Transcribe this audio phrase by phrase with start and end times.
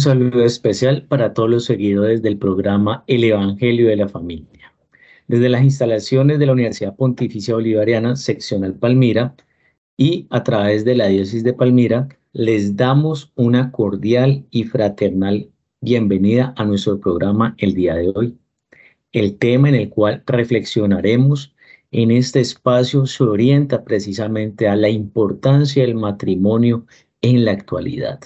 [0.00, 4.72] saludo especial para todos los seguidores del programa El Evangelio de la Familia.
[5.28, 9.34] Desde las instalaciones de la Universidad Pontificia Bolivariana, seccional Palmira,
[9.98, 15.50] y a través de la diócesis de Palmira, les damos una cordial y fraternal
[15.82, 18.38] bienvenida a nuestro programa el día de hoy.
[19.12, 21.54] El tema en el cual reflexionaremos
[21.90, 26.86] en este espacio se orienta precisamente a la importancia del matrimonio
[27.20, 28.20] en la actualidad.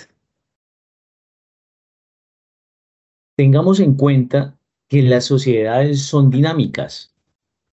[3.36, 4.56] Tengamos en cuenta
[4.88, 7.12] que las sociedades son dinámicas,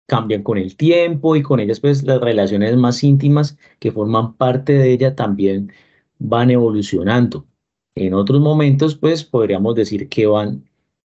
[0.07, 4.73] cambian con el tiempo y con ellas pues las relaciones más íntimas que forman parte
[4.73, 5.71] de ella también
[6.19, 7.47] van evolucionando.
[7.95, 10.65] En otros momentos pues podríamos decir que van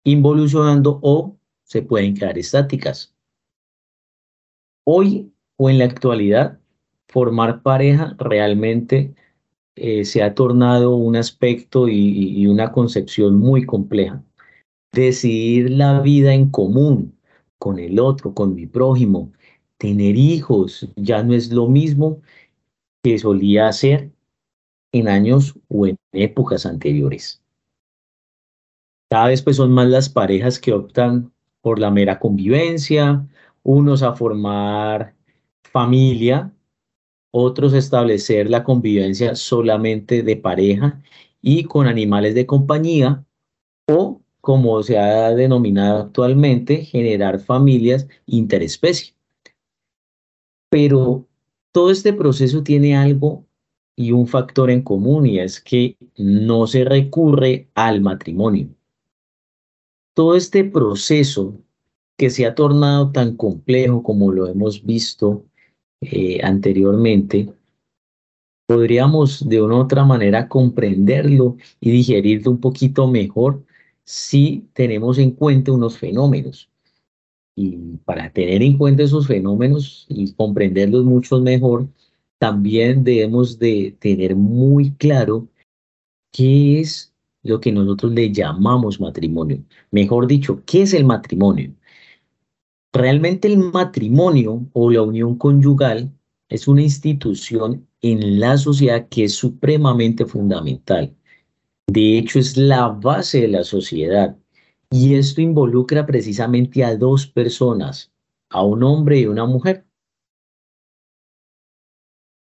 [0.03, 3.13] involucionando o se pueden quedar estáticas.
[4.85, 6.59] Hoy o en la actualidad,
[7.09, 9.13] formar pareja realmente
[9.75, 14.23] eh, se ha tornado un aspecto y una concepción muy compleja
[14.91, 17.17] decidir la vida en común
[17.57, 19.31] con el otro, con mi prójimo,
[19.77, 22.21] tener hijos, ya no es lo mismo
[23.03, 24.11] que solía hacer
[24.91, 27.41] en años o en épocas anteriores.
[29.09, 33.27] Cada vez pues son más las parejas que optan por la mera convivencia,
[33.63, 35.15] unos a formar
[35.63, 36.53] familia,
[37.31, 41.01] otros a establecer la convivencia solamente de pareja
[41.41, 43.25] y con animales de compañía,
[43.87, 49.13] o como se ha denominado actualmente, generar familias interespecie.
[50.69, 51.27] Pero
[51.71, 53.45] todo este proceso tiene algo
[53.95, 58.69] y un factor en común y es que no se recurre al matrimonio.
[60.13, 61.53] Todo este proceso
[62.17, 65.45] que se ha tornado tan complejo como lo hemos visto
[66.01, 67.53] eh, anteriormente,
[68.67, 73.63] podríamos de una u otra manera comprenderlo y digerirlo un poquito mejor
[74.03, 76.69] si tenemos en cuenta unos fenómenos.
[77.55, 81.87] Y para tener en cuenta esos fenómenos y comprenderlos mucho mejor,
[82.39, 85.47] también debemos de tener muy claro
[86.31, 87.13] qué es
[87.43, 89.63] lo que nosotros le llamamos matrimonio.
[89.91, 91.73] Mejor dicho, ¿qué es el matrimonio?
[92.93, 96.11] Realmente el matrimonio o la unión conyugal
[96.49, 101.15] es una institución en la sociedad que es supremamente fundamental
[101.87, 104.37] de hecho, es la base de la sociedad.
[104.89, 108.11] Y esto involucra precisamente a dos personas,
[108.49, 109.85] a un hombre y una mujer.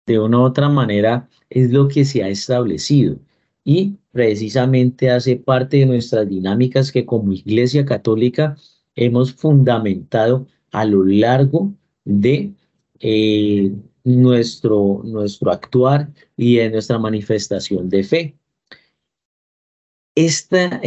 [0.07, 3.19] De una u otra manera, es lo que se ha establecido.
[3.63, 8.57] Y precisamente hace parte de nuestras dinámicas que como Iglesia Católica
[8.95, 11.73] hemos fundamentado a lo largo
[12.05, 12.53] de
[12.99, 13.71] eh,
[14.03, 18.38] nuestro, nuestro actuar y de nuestra manifestación de fe
[20.17, 20.81] esta,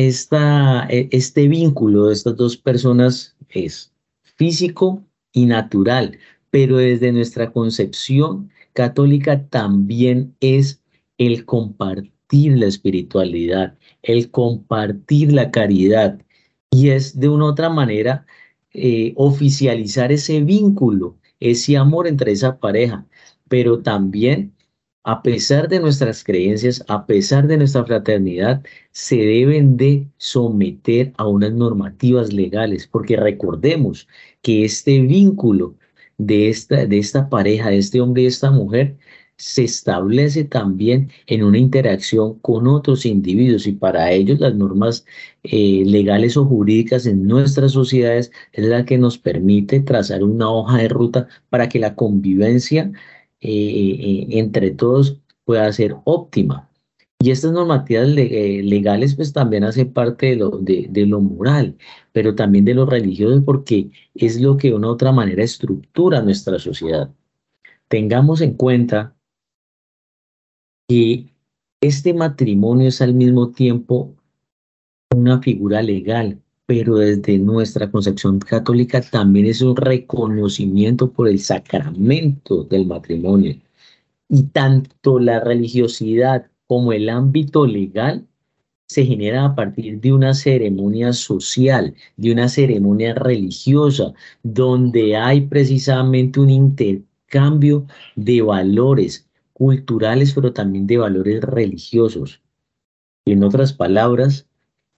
[0.89, 3.93] e, este vínculo de estas dos personas es
[4.23, 6.19] físico y natural,
[6.51, 10.83] pero desde nuestra concepción católica también es
[11.19, 16.21] el compartir la espiritualidad, el compartir la caridad.
[16.71, 18.27] Y es de una otra manera
[18.73, 23.07] eh, oficializar ese vínculo, ese amor entre esa pareja,
[23.49, 24.55] pero también
[25.05, 28.63] a pesar de nuestras creencias, a pesar de nuestra fraternidad,
[28.93, 34.09] se deben de someter a unas normativas legales, porque recordemos
[34.43, 35.77] que este vínculo
[36.19, 38.97] de esta, de esta pareja, de este hombre y esta mujer,
[39.41, 45.07] se establece también en una interacción con otros individuos y para ellos las normas
[45.45, 50.77] eh, legales o jurídicas en nuestras sociedades es la que nos permite trazar una hoja
[50.79, 52.93] de ruta para que la convivencia
[53.41, 56.71] eh, entre todos pueda ser óptima.
[57.23, 61.77] Y estas normativas eh, legales pues también hacen parte de lo, de, lo moral,
[62.13, 66.23] pero también de lo religioso porque es lo que de una u otra manera estructura
[66.23, 67.11] nuestra sociedad.
[67.89, 69.15] Tengamos en cuenta
[70.89, 71.27] que
[71.83, 74.15] este matrimonio es al mismo tiempo
[75.15, 76.41] una figura legal,
[76.71, 83.57] pero desde nuestra concepción católica también es un reconocimiento por el sacramento del matrimonio.
[84.29, 88.25] Y tanto la religiosidad como el ámbito legal
[88.87, 94.15] se genera a partir de una ceremonia social, de una ceremonia religiosa,
[94.45, 97.85] donde hay precisamente un intercambio
[98.15, 102.41] de valores culturales, pero también de valores religiosos.
[103.25, 104.47] En otras palabras,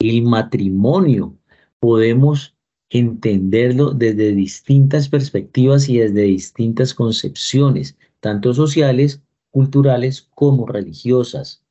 [0.01, 1.39] el matrimonio
[1.83, 2.57] podemos
[2.91, 9.21] entenderlo desde distintas perspectivas y desde distintas concepciones, tanto sociales,
[9.51, 11.65] culturales como religiosas.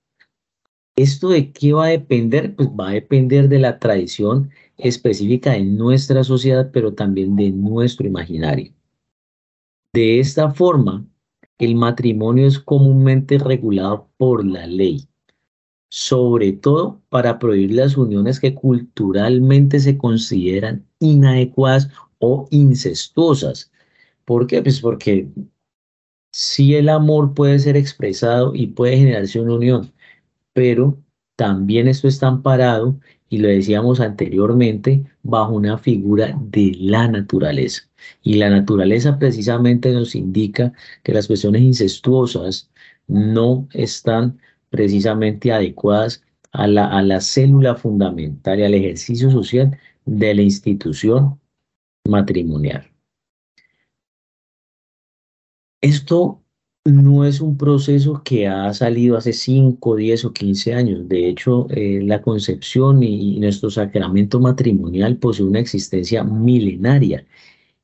[0.97, 2.53] ¿Esto de qué va a depender?
[2.57, 8.05] Pues va a depender de la tradición específica de nuestra sociedad, pero también de nuestro
[8.05, 8.73] imaginario.
[9.93, 11.05] De esta forma,
[11.57, 15.07] el matrimonio es comúnmente regulado por la ley,
[15.93, 21.89] sobre todo para prohibir las uniones que culturalmente se consideran inadecuadas
[22.19, 23.71] o incestuosas.
[24.23, 24.61] ¿Por qué?
[24.61, 25.27] Pues porque
[26.31, 29.91] si el amor puede ser expresado y puede generarse una unión,
[30.53, 30.97] pero
[31.35, 32.97] también esto está amparado,
[33.29, 37.83] y lo decíamos anteriormente, bajo una figura de la naturaleza.
[38.23, 40.71] Y la naturaleza precisamente nos indica
[41.03, 42.69] que las cuestiones incestuosas
[43.07, 44.39] no están
[44.71, 51.39] precisamente adecuadas a la, a la célula fundamental y al ejercicio social de la institución
[52.07, 52.91] matrimonial.
[55.81, 56.41] Esto
[56.85, 61.07] no es un proceso que ha salido hace 5, 10 o 15 años.
[61.07, 67.25] De hecho, eh, la concepción y, nuestro sacramento matrimonial posee una existencia milenaria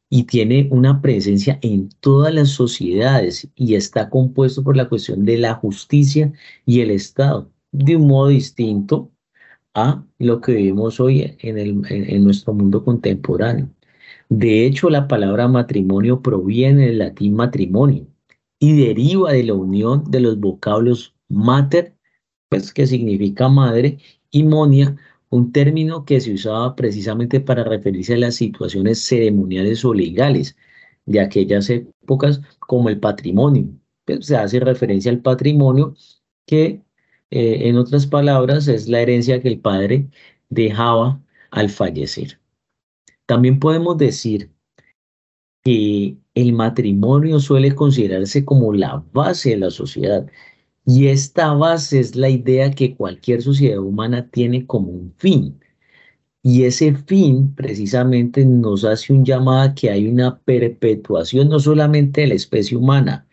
[0.09, 5.37] y tiene una presencia en todas las sociedades y está compuesto por la cuestión de
[5.37, 6.31] la justicia
[6.65, 9.11] y el Estado, de un modo distinto
[9.73, 13.69] a lo que vivimos hoy en, en nuestro mundo contemporáneo.
[14.29, 18.07] De hecho, la palabra matrimonio proviene del latín matrimonio
[18.59, 21.95] y deriva de la unión de los vocablos mater,
[22.49, 23.99] pues que significa madre,
[24.31, 24.95] y monia,
[25.29, 30.55] un término que se usaba precisamente para referirse a las situaciones ceremoniales o legales
[31.05, 33.69] de aquellas épocas como el patrimonio.
[34.05, 35.95] Pues, se hace referencia al patrimonio
[36.45, 36.81] que,
[37.31, 40.09] eh, en otras palabras, es la herencia que el padre
[40.49, 41.21] dejaba
[41.51, 42.39] al fallecer.
[43.25, 44.51] También podemos decir
[45.63, 50.25] que el matrimonio suele considerarse como la base de la sociedad
[50.87, 55.59] y esta base es la idea que cualquier sociedad humana tiene como un fin.
[56.43, 62.21] Y ese fin precisamente nos hace un llamado a que hay una perpetuación no solamente
[62.21, 63.27] de la especie humana,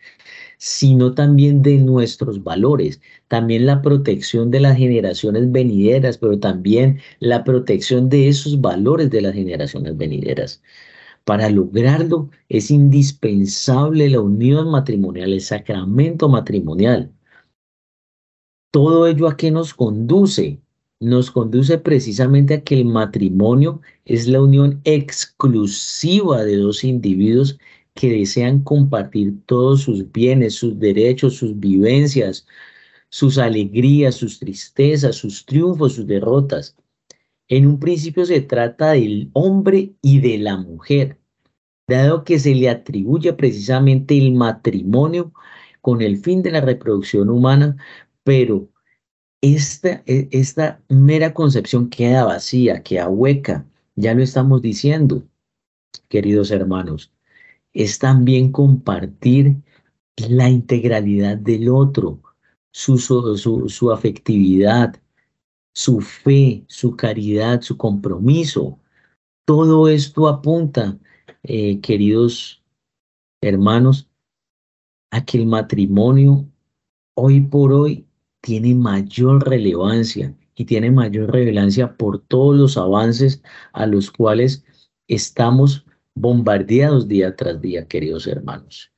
[0.57, 7.43] sino también de nuestros valores, también la protección de las generaciones venideras, pero también la
[7.45, 10.61] protección de esos valores de las generaciones venideras.
[11.25, 17.11] Para lograrlo es indispensable la unión matrimonial, el sacramento matrimonial.
[18.75, 20.59] Todo ello a qué nos conduce?
[20.99, 27.57] Nos conduce precisamente a que el matrimonio es la unión exclusiva de dos individuos
[27.93, 32.45] que desean compartir todos sus bienes, sus derechos, sus vivencias,
[33.07, 36.75] sus alegrías, sus tristezas, sus triunfos, sus derrotas.
[37.47, 41.17] En un principio se trata del hombre y de la mujer,
[41.87, 45.31] dado que se le atribuye precisamente el matrimonio
[45.79, 47.77] con el fin de la reproducción humana,
[48.25, 48.67] pero
[49.39, 55.23] esta, e, esta mera concepción queda vacía, queda hueca, ya lo estamos diciendo,
[56.09, 57.13] queridos hermanos
[57.75, 59.57] es también compartir
[60.15, 62.21] la integralidad del otro,
[62.71, 64.95] su, su, afectividad,
[65.73, 68.79] su fe, su caridad, su compromiso.
[69.45, 70.97] Todo esto apunta,
[71.43, 72.63] eh, queridos
[73.41, 74.09] hermanos,
[75.11, 76.45] a que el matrimonio
[77.13, 78.07] hoy por hoy
[78.45, 83.41] tiene mayor relevancia y tiene mayor relevancia por todos los avances
[83.73, 84.63] a los cuales
[85.07, 85.83] estamos
[86.13, 88.91] bombardeados día tras día, queridos hermanos.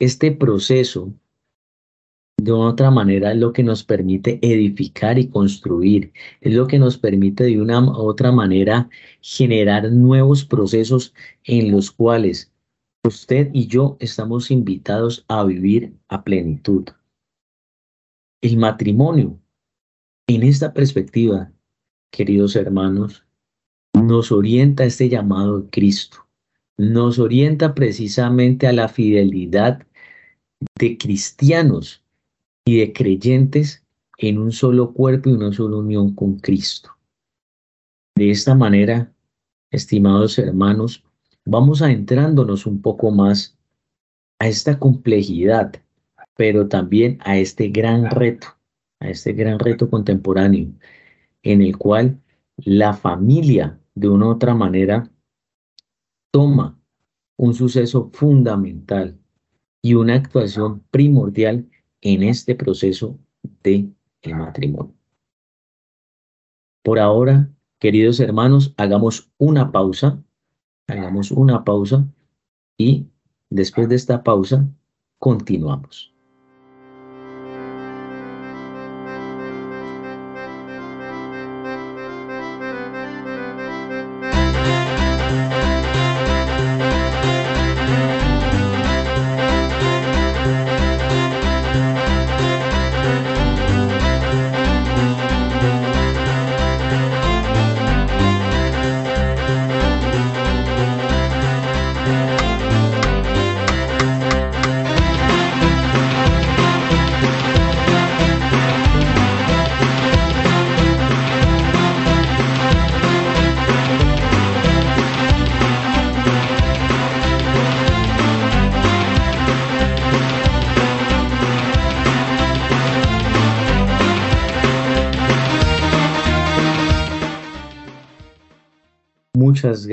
[0.00, 1.14] Este proceso,
[2.36, 6.98] de otra manera, es lo que nos permite edificar y construir, es lo que nos
[6.98, 8.90] permite de una u otra manera
[9.20, 11.14] generar nuevos procesos
[11.44, 12.52] en los cuales
[13.04, 16.88] usted y yo estamos invitados a vivir a plenitud.
[18.44, 19.40] El matrimonio,
[20.28, 21.50] en esta perspectiva,
[22.12, 23.24] queridos hermanos,
[23.94, 26.24] nos orienta este llamado de Cristo
[26.76, 29.86] nos orienta precisamente a la fidelidad
[30.78, 32.02] de cristianos
[32.64, 33.84] y de creyentes
[34.18, 36.90] en un solo cuerpo y una sola unión con Cristo.
[38.16, 39.12] De esta manera,
[39.70, 41.04] estimados hermanos,
[41.44, 43.56] vamos adentrándonos un poco más
[44.38, 45.74] a esta complejidad,
[46.36, 48.48] pero también a este gran reto,
[49.00, 50.72] a este gran reto contemporáneo,
[51.42, 52.20] en el cual
[52.56, 55.10] la familia, de una u otra manera,
[56.30, 56.78] toma
[57.36, 59.18] un suceso fundamental
[59.82, 61.68] y una actuación primordial
[62.00, 63.18] en este proceso
[63.62, 63.90] de
[64.24, 64.94] matrimonio.
[66.82, 70.22] Por ahora, queridos hermanos, hagamos una pausa,
[70.86, 72.06] hagamos una pausa
[72.76, 73.06] y
[73.50, 74.68] después de esta pausa
[75.18, 76.13] continuamos.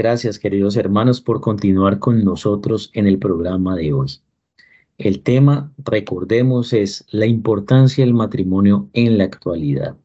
[0.01, 4.07] Gracias, queridos hermanos, por continuar con nosotros en el programa de hoy.
[4.97, 9.95] El tema, recordemos, es la importancia del matrimonio en la actualidad.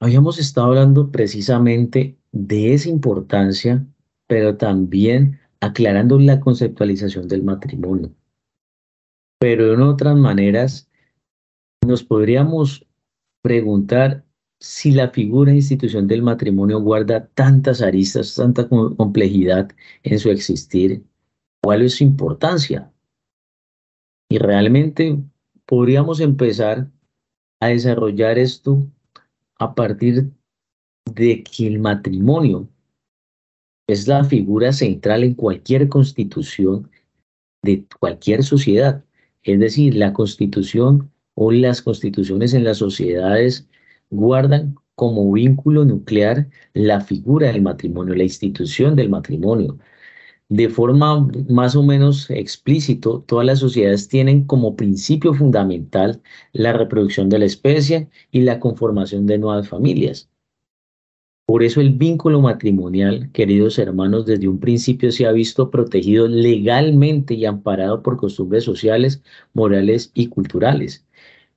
[0.00, 3.84] Habíamos estado hablando precisamente de esa importancia,
[4.28, 8.14] pero también aclarando la conceptualización del matrimonio.
[9.40, 10.88] Pero en otras maneras,
[11.84, 12.86] nos podríamos
[13.42, 14.21] preguntar
[14.62, 19.72] si la figura e institución del matrimonio guarda tantas aristas, tanta complejidad
[20.04, 21.02] en su existir,
[21.60, 22.92] ¿cuál es su importancia?
[24.30, 25.18] Y realmente
[25.66, 26.88] podríamos empezar
[27.60, 28.86] a desarrollar esto
[29.58, 30.30] a partir
[31.12, 32.68] de que el matrimonio
[33.88, 36.88] es la figura central en cualquier constitución
[37.64, 39.04] de cualquier sociedad.
[39.42, 43.68] Es decir, la constitución o las constituciones en las sociedades
[44.12, 49.78] guardan como vínculo nuclear la figura del matrimonio, la institución del matrimonio.
[50.48, 57.28] De forma más o menos explícito, todas las sociedades tienen como principio fundamental la reproducción
[57.30, 60.28] de la especie y la conformación de nuevas familias.
[61.46, 67.34] Por eso el vínculo matrimonial, queridos hermanos, desde un principio se ha visto protegido legalmente
[67.34, 69.22] y amparado por costumbres sociales,
[69.54, 71.04] morales y culturales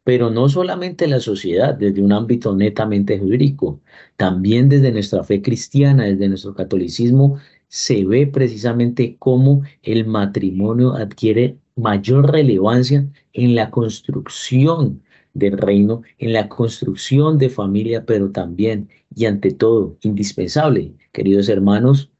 [0.05, 3.81] pero no solamente la sociedad, desde un ámbito netamente jurídico,
[4.17, 11.57] también desde nuestra fe cristiana, desde nuestro catolicismo, se ve precisamente cómo el matrimonio adquiere
[11.75, 15.01] mayor relevancia en la construcción
[15.33, 22.12] del reino, en la construcción de familia, pero también y ante todo, indispensable, queridos hermanos,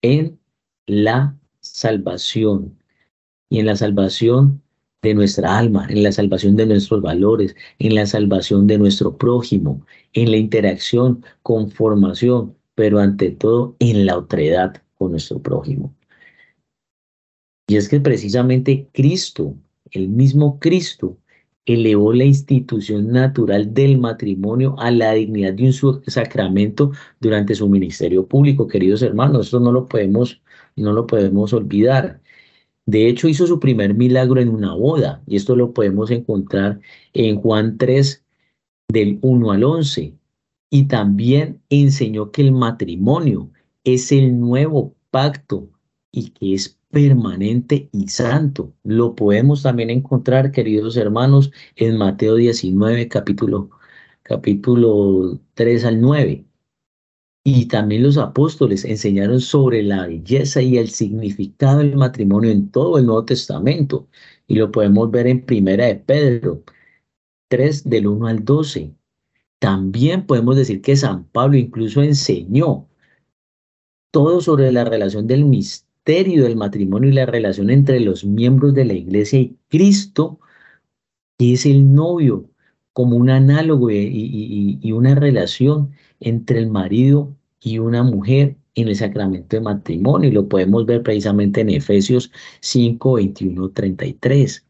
[0.00, 0.40] en
[0.86, 2.78] la salvación.
[3.50, 4.62] Y en la salvación
[5.02, 9.86] de nuestra alma, en la salvación de nuestros valores, en la salvación de nuestro prójimo,
[10.12, 15.94] en la interacción, conformación, pero ante todo en la otredad con nuestro prójimo.
[17.68, 19.54] Y es que precisamente Cristo,
[19.92, 21.18] el mismo Cristo,
[21.64, 28.26] elevó la institución natural del matrimonio a la dignidad de un sacramento durante su ministerio
[28.26, 29.46] público, queridos hermanos.
[29.46, 30.42] Esto no lo podemos,
[30.76, 32.20] no lo podemos olvidar.
[32.86, 36.80] De hecho, hizo su primer milagro en una boda, y esto lo podemos encontrar
[37.12, 38.24] en Juan 3,
[38.88, 40.14] del 1 al 11.
[40.70, 43.50] Y también enseñó que el matrimonio
[43.84, 45.68] es el nuevo pacto
[46.12, 48.72] y que es permanente y santo.
[48.84, 53.70] Lo podemos también encontrar, queridos hermanos, en Mateo 19, capítulo,
[54.22, 56.44] capítulo 3 al 9.
[57.52, 62.96] Y también los apóstoles enseñaron sobre la belleza y el significado del matrimonio en todo
[62.96, 64.06] el Nuevo Testamento.
[64.46, 66.62] Y lo podemos ver en Primera de Pedro
[67.48, 68.94] 3 del 1 al 12.
[69.58, 72.88] También podemos decir que San Pablo incluso enseñó
[74.12, 78.84] todo sobre la relación del misterio del matrimonio y la relación entre los miembros de
[78.84, 80.38] la iglesia y Cristo,
[81.36, 82.48] que es el novio,
[82.92, 85.90] como un análogo y, una relación
[86.20, 90.30] entre el marido y una mujer en el sacramento de matrimonio.
[90.30, 94.66] Y lo podemos ver precisamente en Efesios 5, 21, 33.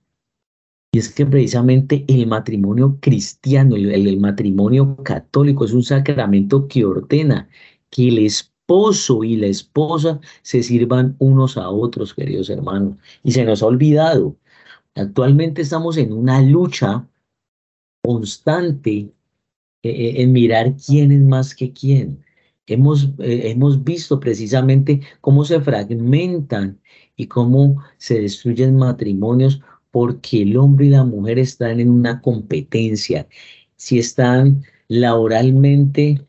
[0.92, 7.48] Y es que precisamente el matrimonio cristiano, el, matrimonio católico es un sacramento que ordena
[7.90, 12.96] que el esposo y la esposa se sirvan unos a otros, queridos hermanos.
[13.22, 14.36] Y se nos ha olvidado.
[14.96, 17.06] Actualmente estamos en una lucha
[18.02, 19.12] constante
[19.82, 22.24] eh, eh, en mirar quién es más que quién.
[22.72, 26.80] Hemos, eh, hemos visto precisamente cómo se fragmentan
[27.16, 29.60] y cómo se destruyen matrimonios
[29.90, 33.26] porque el hombre y la mujer están en una competencia,
[33.76, 36.26] si están laboralmente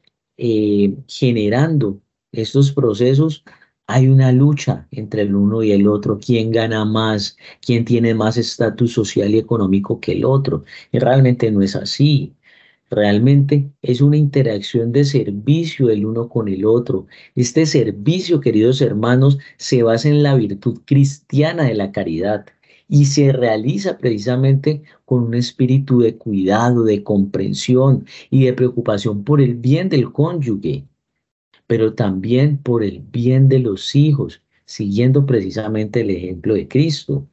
[1.07, 3.43] generando estos procesos,
[3.87, 8.37] hay una lucha entre el uno y el otro, quién gana más, quién tiene más
[8.37, 10.63] estatus social y económico que el otro.
[10.91, 12.33] Y realmente no es así.
[12.91, 17.07] Realmente es una interacción de servicio el uno con el otro.
[17.35, 22.45] Este servicio, queridos hermanos, se basa en la virtud cristiana de la caridad
[22.87, 29.41] y se realiza precisamente con un espíritu de cuidado, de comprensión y de preocupación por
[29.41, 30.85] el bien del cónyuge
[31.71, 37.25] pero también por el bien de los hijos, siguiendo precisamente el ejemplo de Cristo.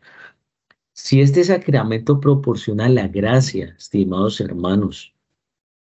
[0.92, 5.12] Si este sacramento proporciona la gracia, estimados hermanos,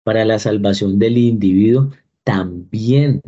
[0.05, 1.89] para la salvación del individuo,
[2.23, 3.23] también,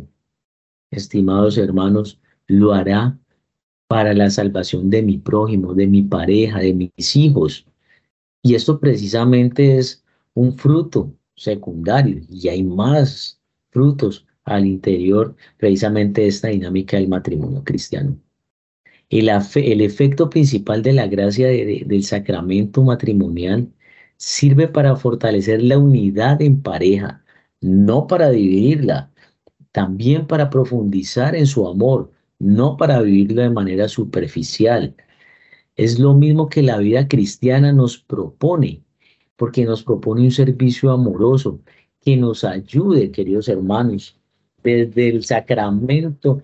[0.92, 3.18] estimados hermanos, lo hará
[3.88, 7.66] para la salvación de mi prójimo, de mi pareja, de mis hijos.
[8.44, 10.04] Y esto precisamente es
[10.34, 17.64] un fruto secundarios y hay más frutos al interior precisamente de esta dinámica del matrimonio
[17.64, 18.16] cristiano.
[19.10, 23.68] El, el efecto principal de la gracia del sacramento matrimonial
[24.18, 27.24] sirve para fortalecer la unidad en pareja,
[27.60, 29.10] no para dividirla,
[29.72, 34.94] también para profundizar en su amor, no para vivirlo de manera superficial.
[35.76, 38.82] Es lo mismo que la vida cristiana nos propone,
[39.36, 41.60] porque nos propone un servicio amoroso
[42.00, 44.18] que nos ayude, queridos hermanos,
[44.62, 46.42] desde el sacramento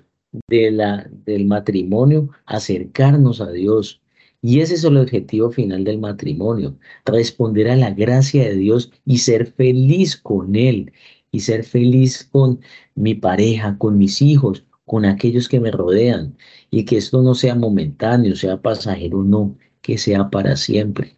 [0.49, 4.00] de la, del matrimonio, acercarnos a Dios.
[4.47, 9.17] Y ese es el objetivo final del matrimonio, responder a la gracia de Dios y
[9.17, 10.93] ser feliz con Él,
[11.31, 12.61] y ser feliz con
[12.95, 16.37] mi pareja, con mis hijos, con aquellos que me rodean,
[16.71, 21.17] y que esto no sea momentáneo, sea pasajero, no, que sea para siempre.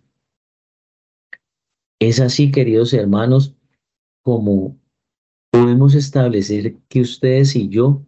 [1.99, 3.57] Es así, queridos hermanos,
[4.23, 4.79] como
[5.51, 8.07] podemos establecer que ustedes y yo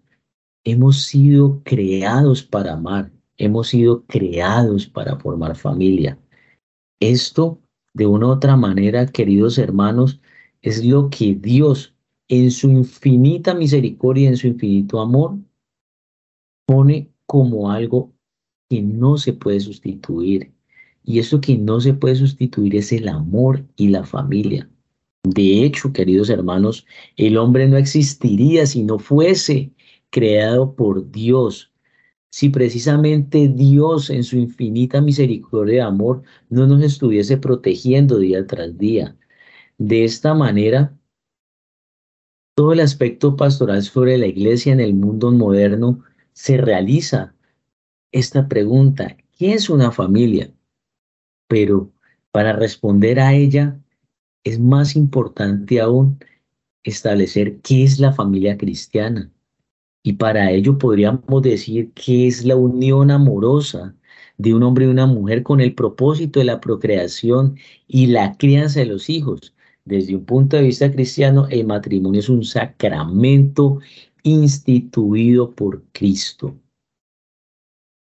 [0.63, 6.19] hemos sido creados para amar, hemos sido creados para formar familia.
[7.01, 7.61] Esto,
[7.95, 10.21] de una u otra manera, queridos hermanos,
[10.63, 11.95] es lo que Dios,
[12.29, 15.39] en su infinita misericordia, en su infinito amor,
[16.67, 18.13] pone como algo
[18.69, 20.53] que no se puede sustituir.
[21.05, 24.69] Y eso que no se puede sustituir es el amor y la familia.
[25.25, 29.73] De hecho, queridos hermanos, el hombre no existiría si no fuese
[30.11, 31.73] creado por Dios.
[32.31, 38.77] Si precisamente Dios en su infinita misericordia y amor no nos estuviese protegiendo día tras
[38.77, 39.17] día.
[39.79, 40.97] De esta manera,
[42.55, 47.35] todo el aspecto pastoral sobre la iglesia en el mundo moderno se realiza
[48.13, 50.53] esta pregunta, ¿qué es una familia?
[51.47, 51.93] Pero
[52.33, 53.81] para responder a ella
[54.45, 56.19] es más importante aún
[56.83, 59.31] establecer qué es la familia cristiana.
[60.09, 63.95] Y para ello podríamos decir que es la unión amorosa
[64.39, 68.81] de un hombre y una mujer con el propósito de la procreación y la crianza
[68.81, 69.55] de los hijos.
[69.85, 73.81] Desde un punto de vista cristiano, el matrimonio es un sacramento
[74.23, 76.59] instituido por Cristo.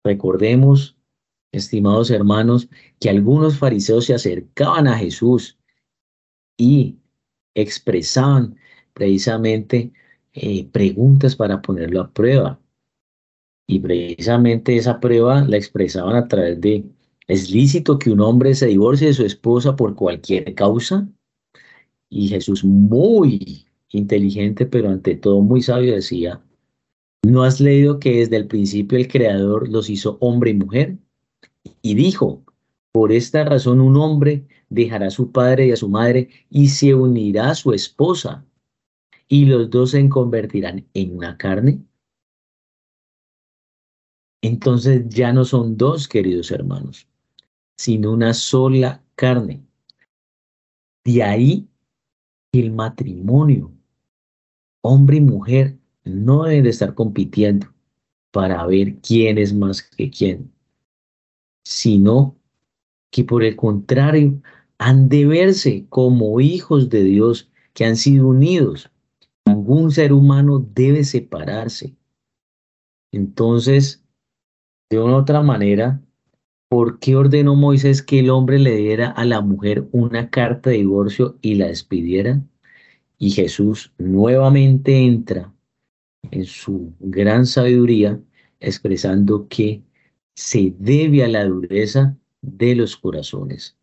[0.02, 0.96] Recordemos,
[1.52, 5.61] estimados hermanos, que algunos fariseos se acercaban a Jesús
[6.59, 6.98] y
[7.54, 8.57] expresaban
[8.94, 9.92] precisamente
[10.35, 12.61] eh, preguntas para ponerlo a prueba.
[13.68, 16.85] Y precisamente esa prueba la expresaban a través de,
[17.29, 21.09] ¿es lícito que un hombre se divorcie de su esposa por cualquier causa?
[22.11, 26.42] Y Jesús muy inteligente, pero ante todo muy sabio, decía,
[27.23, 30.99] ¿no has leído que desde el principio el Creador los hizo hombre y mujer?
[31.81, 32.44] Y dijo,
[32.92, 36.94] por esta razón un hombre dejará a su padre y a su madre y se
[36.94, 38.44] unirá a su esposa
[39.29, 41.83] y los dos se convertirán en una carne.
[44.43, 47.09] Entonces ya no son dos, queridos hermanos,
[47.77, 49.65] sino una sola carne.
[51.05, 51.69] De ahí
[52.53, 53.73] el matrimonio,
[54.83, 57.67] hombre y mujer, no deben de estar compitiendo
[58.31, 60.53] para ver quién es más que quién,
[61.65, 62.37] sino
[63.11, 64.43] que por el contrario
[64.79, 68.91] han de verse como hijos de Dios que han sido unidos.
[69.46, 71.94] Ningún ser humano debe separarse.
[73.12, 74.04] Entonces,
[74.90, 76.00] de una otra manera,
[76.68, 80.76] ¿por qué ordenó Moisés que el hombre le diera a la mujer una carta de
[80.76, 82.42] divorcio y la despidiera?
[83.18, 85.52] Y Jesús nuevamente entra
[86.30, 88.20] en su gran sabiduría
[88.61, 89.83] expresando que
[90.35, 93.76] se debe a la dureza de los corazones.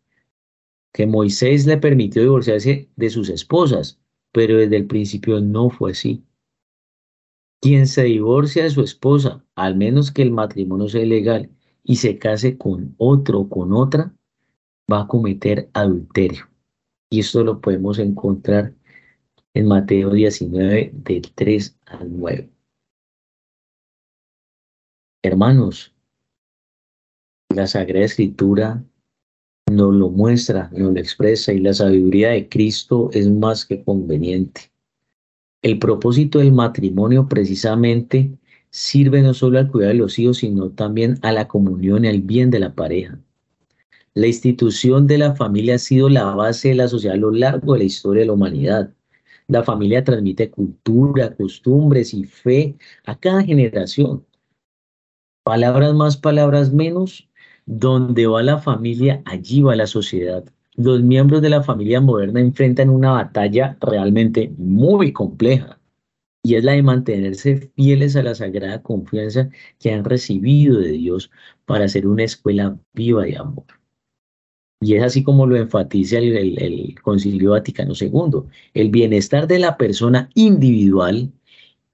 [0.92, 3.98] Que Moisés le permitió divorciarse de sus esposas,
[4.32, 6.24] pero desde el principio no fue así.
[7.60, 11.50] Quien se divorcia de su esposa, al menos que el matrimonio sea ilegal,
[11.84, 14.14] y se case con otro o con otra,
[14.90, 16.48] va a cometer adulterio.
[17.10, 18.74] Y esto lo podemos encontrar
[19.54, 22.50] en Mateo 19, del 3 al 9.
[25.22, 25.94] Hermanos,
[27.50, 28.82] la Sagrada Escritura
[29.72, 34.72] nos lo muestra, nos lo expresa y la sabiduría de Cristo es más que conveniente.
[35.62, 38.36] El propósito del matrimonio precisamente
[38.70, 42.20] sirve no solo al cuidado de los hijos, sino también a la comunión y al
[42.20, 43.18] bien de la pareja.
[44.14, 47.72] La institución de la familia ha sido la base de la sociedad a lo largo
[47.72, 48.92] de la historia de la humanidad.
[49.48, 54.26] La familia transmite cultura, costumbres y fe a cada generación.
[55.44, 57.28] Palabras más, palabras menos,
[57.66, 60.44] donde va la familia, allí va la sociedad.
[60.76, 65.78] los miembros de la familia moderna enfrentan una batalla realmente muy compleja
[66.42, 69.48] y es la de mantenerse fieles a la sagrada confianza
[69.78, 71.30] que han recibido de Dios
[71.66, 73.64] para ser una escuela viva de amor.
[74.80, 78.42] Y es así como lo enfatiza el, el, Concilio Vaticano II.
[78.74, 81.30] El bienestar de la persona individual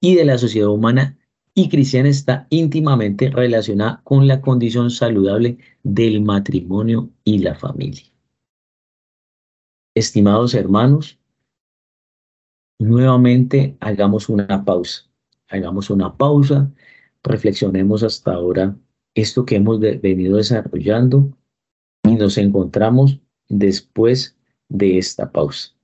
[0.01, 1.18] y de la sociedad humana
[1.59, 8.05] y cristiana está íntimamente relacionada con la condición saludable del matrimonio y la familia.
[9.93, 11.19] Estimados hermanos,
[12.79, 15.05] nuevamente hagamos una pausa.
[15.49, 16.71] Hagamos una pausa,
[17.23, 18.77] reflexionemos hasta ahora
[19.13, 21.29] esto que hemos venido desarrollando
[22.03, 23.19] y nos encontramos
[23.49, 24.37] después
[24.69, 25.75] de esta pausa.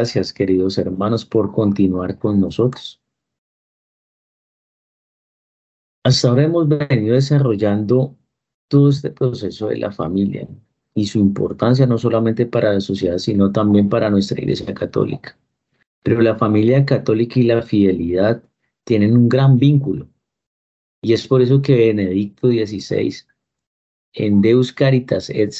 [0.00, 3.02] Gracias, queridos hermanos, por continuar con nosotros.
[6.02, 8.16] Hasta ahora hemos venido desarrollando
[8.68, 10.48] todo este proceso de la familia
[10.94, 15.36] y su importancia no solamente para la sociedad, sino también para nuestra Iglesia Católica.
[16.02, 18.42] Pero la familia católica y la fidelidad
[18.84, 20.08] tienen un gran vínculo.
[21.02, 23.16] Y es por eso que Benedicto XVI,
[24.14, 25.54] en Deus Caritas et,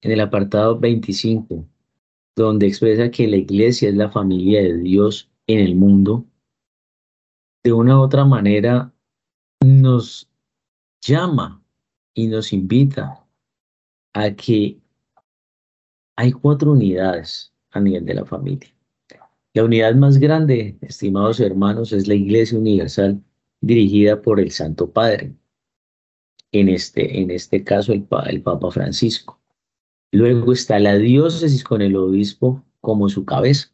[0.00, 1.69] en el apartado 25,
[2.42, 6.26] donde expresa que la iglesia es la familia de Dios en el mundo,
[7.62, 8.92] de una u otra manera
[9.64, 10.28] nos
[11.00, 11.62] llama
[12.14, 13.26] y nos invita
[14.12, 14.78] a que
[16.16, 18.74] hay cuatro unidades a nivel de la familia.
[19.52, 23.22] La unidad más grande, estimados hermanos, es la Iglesia Universal
[23.60, 25.34] dirigida por el Santo Padre,
[26.52, 29.39] en este, en este caso el, el Papa Francisco.
[30.12, 33.72] Luego está la diócesis con el obispo como su cabeza.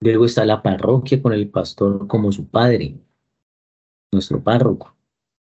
[0.00, 2.98] Luego está la parroquia con el pastor como su padre,
[4.12, 4.94] nuestro párroco.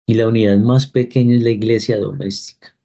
[0.05, 2.75] Y la unidad más pequeña es la iglesia doméstica.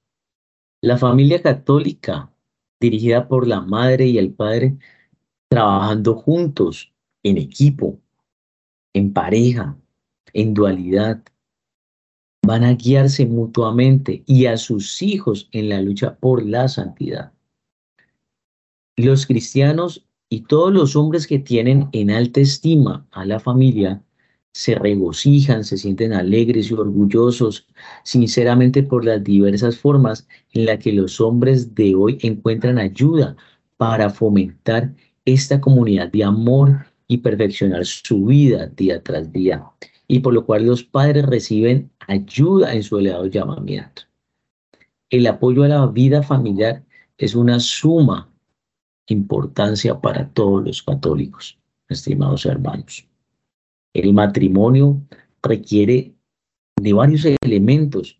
[0.82, 2.30] La familia católica,
[2.78, 4.76] dirigida por la madre y el padre,
[5.48, 7.98] trabajando juntos, en equipo,
[8.92, 9.76] en pareja,
[10.34, 11.24] en dualidad,
[12.46, 17.32] van a guiarse mutuamente y a sus hijos en la lucha por la santidad.
[18.96, 24.02] Los cristianos y todos los hombres que tienen en alta estima a la familia
[24.52, 27.66] se regocijan, se sienten alegres y orgullosos,
[28.04, 33.36] sinceramente por las diversas formas en las que los hombres de hoy encuentran ayuda
[33.76, 39.64] para fomentar esta comunidad de amor y perfeccionar su vida día tras día
[40.06, 44.02] y por lo cual los padres reciben ayuda en su elevado llamamiento.
[45.10, 46.84] El apoyo a la vida familiar
[47.18, 48.30] es una suma
[49.06, 53.06] importancia para todos los católicos, estimados hermanos.
[53.92, 55.00] El matrimonio
[55.42, 56.14] requiere
[56.80, 58.18] de varios elementos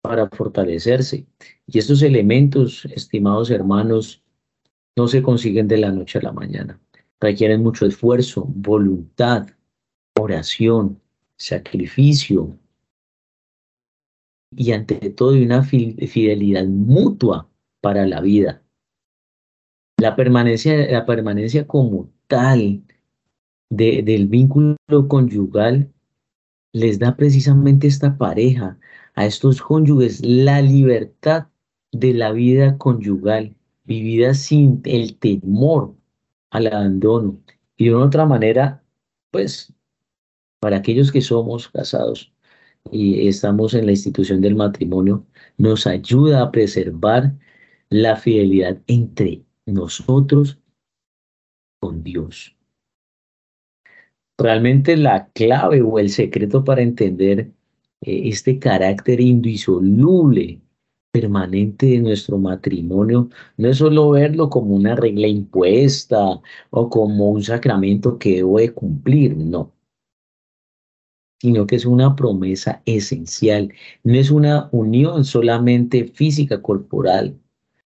[0.00, 1.26] para fortalecerse
[1.66, 4.22] y estos elementos, estimados hermanos,
[4.96, 6.80] no se consiguen de la noche a la mañana.
[7.20, 9.46] Requieren mucho esfuerzo, voluntad,
[10.18, 11.00] oración,
[11.42, 12.56] sacrificio
[14.54, 17.48] y ante todo una fidelidad mutua
[17.80, 18.62] para la vida.
[19.98, 22.82] La permanencia, la permanencia como tal
[23.70, 24.76] del vínculo
[25.08, 25.92] conyugal
[26.72, 28.78] les da precisamente esta pareja,
[29.14, 31.48] a estos cónyuges, la libertad
[31.92, 35.94] de la vida conyugal, vivida sin el temor
[36.50, 37.38] al abandono.
[37.76, 38.82] Y de otra manera,
[39.30, 39.74] pues
[40.62, 42.32] para aquellos que somos casados
[42.92, 45.26] y estamos en la institución del matrimonio,
[45.58, 47.34] nos ayuda a preservar
[47.90, 50.60] la fidelidad entre nosotros
[51.80, 52.56] con Dios.
[54.38, 57.50] Realmente la clave o el secreto para entender
[58.02, 60.60] eh, este carácter indisoluble,
[61.10, 67.42] permanente de nuestro matrimonio, no es solo verlo como una regla impuesta o como un
[67.42, 69.72] sacramento que debo de cumplir, no,
[71.42, 73.72] sino que es una promesa esencial,
[74.04, 77.36] no es una unión solamente física, corporal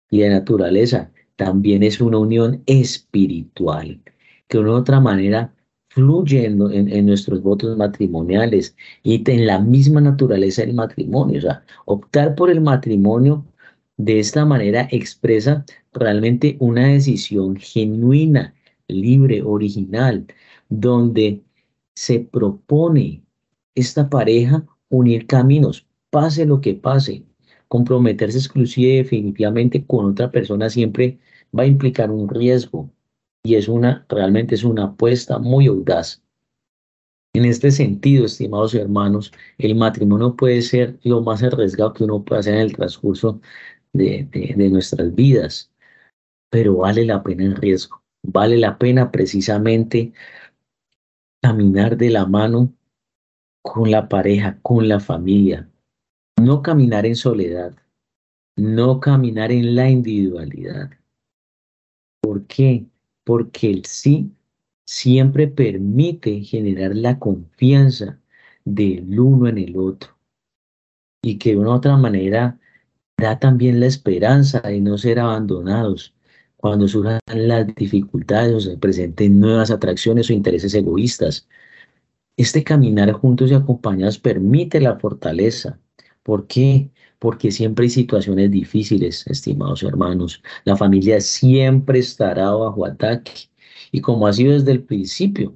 [0.10, 4.02] y de naturaleza, también es una unión espiritual,
[4.48, 5.54] que de una otra manera
[5.90, 11.38] fluye en, nuestros votos matrimoniales y en la misma naturaleza del matrimonio.
[11.38, 13.46] O sea, optar por el matrimonio
[13.98, 18.56] de esta manera expresa realmente una decisión genuina,
[18.88, 20.26] libre, original,
[20.70, 21.44] donde
[21.94, 23.25] se propone
[23.76, 27.24] esta pareja unir caminos, pase lo que pase.
[27.68, 31.20] Comprometerse exclusiva y definitivamente con otra persona siempre
[31.58, 32.90] va a implicar un riesgo,
[33.44, 36.22] y es una, realmente es una apuesta muy audaz.
[37.34, 42.40] En este sentido, estimados hermanos, el matrimonio puede ser lo más arriesgado que uno puede
[42.40, 43.42] hacer en el transcurso
[43.92, 45.70] de, de nuestras vidas,
[46.50, 50.14] pero vale la pena el riesgo, vale la pena precisamente
[51.42, 52.74] caminar de la mano
[53.66, 55.70] con la pareja, con la familia,
[56.42, 57.76] no caminar en soledad,
[58.56, 60.92] no caminar en la individualidad.
[62.22, 62.86] ¿Por qué?
[63.26, 64.32] porque el sí
[64.86, 68.20] siempre permite generar la confianza
[68.64, 70.16] del uno en el otro
[71.22, 72.60] y que de una u otra manera
[73.18, 76.14] da también la esperanza de no ser abandonados
[76.58, 81.48] cuando surjan las dificultades o se presenten nuevas atracciones o intereses egoístas.
[82.38, 85.80] Este caminar juntos y acompañados permite la fortaleza.
[86.24, 86.90] ¿Por qué?
[87.26, 90.44] porque siempre hay situaciones difíciles, estimados hermanos.
[90.64, 93.50] La familia siempre estará bajo ataque.
[93.92, 95.56] Y como ha sido desde el principio,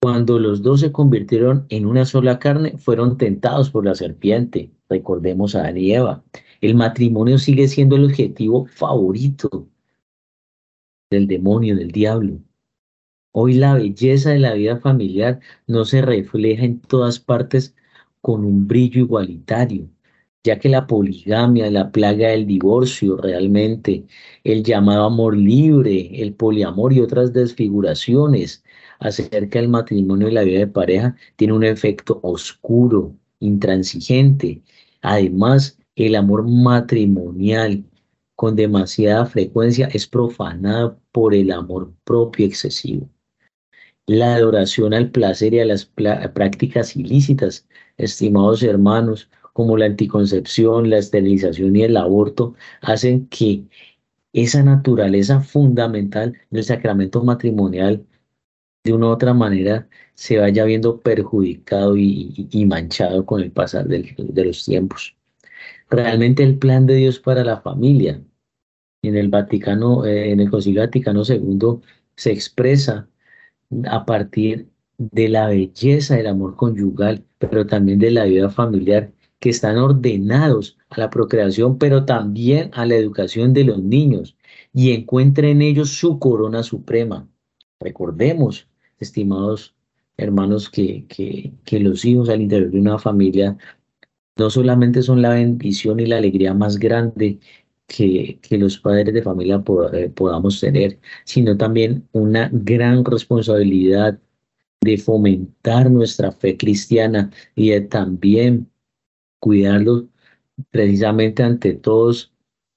[0.00, 4.70] cuando los dos se convirtieron en una sola carne, fueron tentados por la serpiente.
[4.88, 6.22] Recordemos a Adán.
[6.60, 9.68] El matrimonio sigue siendo el objetivo favorito
[11.10, 12.38] del demonio, del diablo.
[13.32, 17.74] Hoy la belleza de la vida familiar no se refleja en todas partes
[18.20, 19.88] con un brillo igualitario
[20.44, 24.04] ya que la poligamia, la plaga del divorcio realmente,
[24.44, 28.64] el llamado amor libre, el poliamor y otras desfiguraciones
[28.98, 34.62] acerca del matrimonio y la vida de pareja tiene un efecto oscuro, intransigente.
[35.02, 37.84] Además, el amor matrimonial
[38.36, 43.08] con demasiada frecuencia es profanado por el amor propio excesivo.
[44.06, 50.98] La adoración al placer y a las prácticas ilícitas, estimados hermanos, como la anticoncepción, la
[50.98, 53.64] esterilización y el aborto, hacen que
[54.32, 58.06] esa naturaleza fundamental del sacramento matrimonial
[58.84, 64.44] de una u otra manera se vaya viendo perjudicado y, manchado con el pasar de
[64.44, 65.16] los tiempos.
[65.92, 68.22] Realmente el plan de Dios para la familia
[69.02, 71.80] en el Vaticano, eh, en el Concilio Vaticano II,
[72.16, 73.08] se expresa
[73.88, 79.50] a partir de la belleza del amor conyugal, pero también de la vida familiar que
[79.50, 84.36] están ordenados a la procreación, pero también a la educación de los niños
[84.72, 87.28] y encuentre en ellos su corona suprema.
[87.80, 88.68] Recordemos,
[89.00, 89.74] estimados
[90.16, 91.06] hermanos, que,
[91.64, 93.56] que, los hijos al interior de una familia
[94.36, 97.38] no solamente son la bendición y la alegría más grande
[97.86, 104.18] que, los padres de familia eh, podamos tener, sino también una gran responsabilidad
[104.80, 108.70] de fomentar nuestra fe cristiana y de también
[109.40, 110.04] cuidarlos
[110.70, 112.32] precisamente ante todos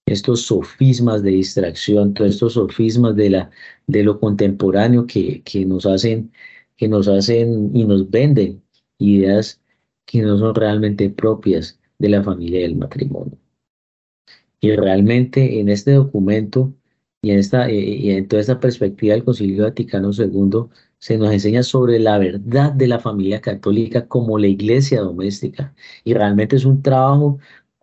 [0.05, 3.51] estos sofismas de distracción, todos estos sofismas de, la,
[3.87, 6.31] de lo contemporáneo que, que, nos hacen,
[6.77, 8.63] que nos hacen y nos venden
[8.99, 9.61] ideas
[10.05, 13.37] que no son realmente propias de la familia y del matrimonio.
[14.65, 16.73] Y realmente en este documento
[17.21, 21.31] y en, esta, eh, y en toda esta perspectiva del Concilio Vaticano II se nos
[21.31, 25.75] enseña sobre la verdad de la familia católica como la iglesia doméstica.
[26.03, 27.37] Y realmente es un trabajo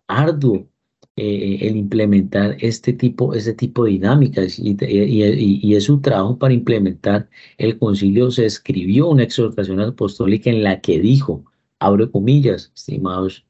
[0.07, 0.67] arduo
[1.15, 6.53] eh, el implementar este tipo, este tipo de dinámicas y, y, es un trabajo para
[6.53, 7.29] implementar.
[7.57, 11.45] El concilio se escribió una exhortación apostólica en la que dijo,
[11.79, 13.45] abro comillas, estimados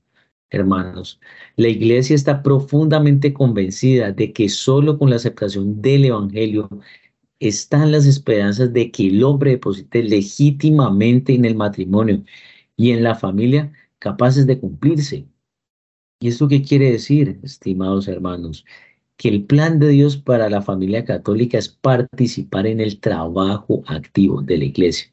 [0.53, 1.19] hermanos,
[1.57, 6.69] la iglesia está profundamente convencida de que solo con la aceptación del evangelio
[7.39, 12.23] están las esperanzas de que el hombre deposite legítimamente en el matrimonio
[12.77, 15.25] y en la familia capaces de cumplirse.
[16.19, 18.65] ¿Y esto qué quiere decir, estimados hermanos?
[19.17, 24.41] Que el plan de Dios para la familia católica es participar en el trabajo activo
[24.41, 25.11] de la iglesia.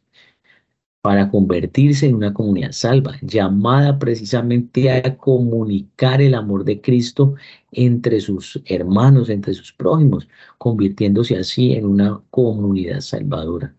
[1.02, 7.36] Para convertirse en una comunidad salva, llamada precisamente a comunicar el amor de Cristo
[7.72, 13.74] entre sus hermanos, entre sus prójimos, convirtiéndose así en una comunidad salvadora.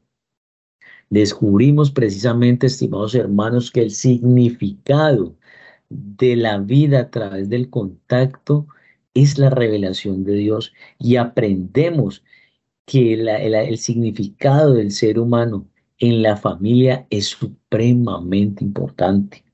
[1.09, 5.35] Descubrimos precisamente, estimados hermanos, que el significado
[5.89, 8.67] de la vida a través del contacto
[9.13, 12.23] es la revelación de Dios y aprendemos
[12.85, 15.67] que el significado del ser humano
[16.01, 19.45] en la familia es supremamente importante.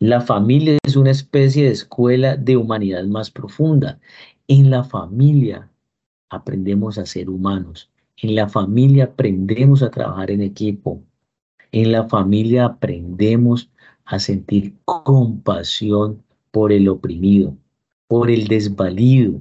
[0.00, 4.00] La familia es una especie de escuela de humanidad más profunda.
[4.48, 5.70] En la familia
[6.28, 7.88] aprendemos a ser humanos.
[8.16, 11.00] En la familia aprendemos a trabajar en equipo.
[11.70, 13.70] En la familia aprendemos
[14.04, 17.56] a sentir compasión por el oprimido,
[18.08, 19.40] por el desvalido,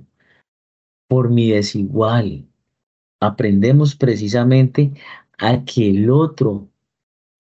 [1.08, 2.46] por mi desigual.
[3.20, 4.92] Aprendemos precisamente
[5.38, 6.70] a que el otro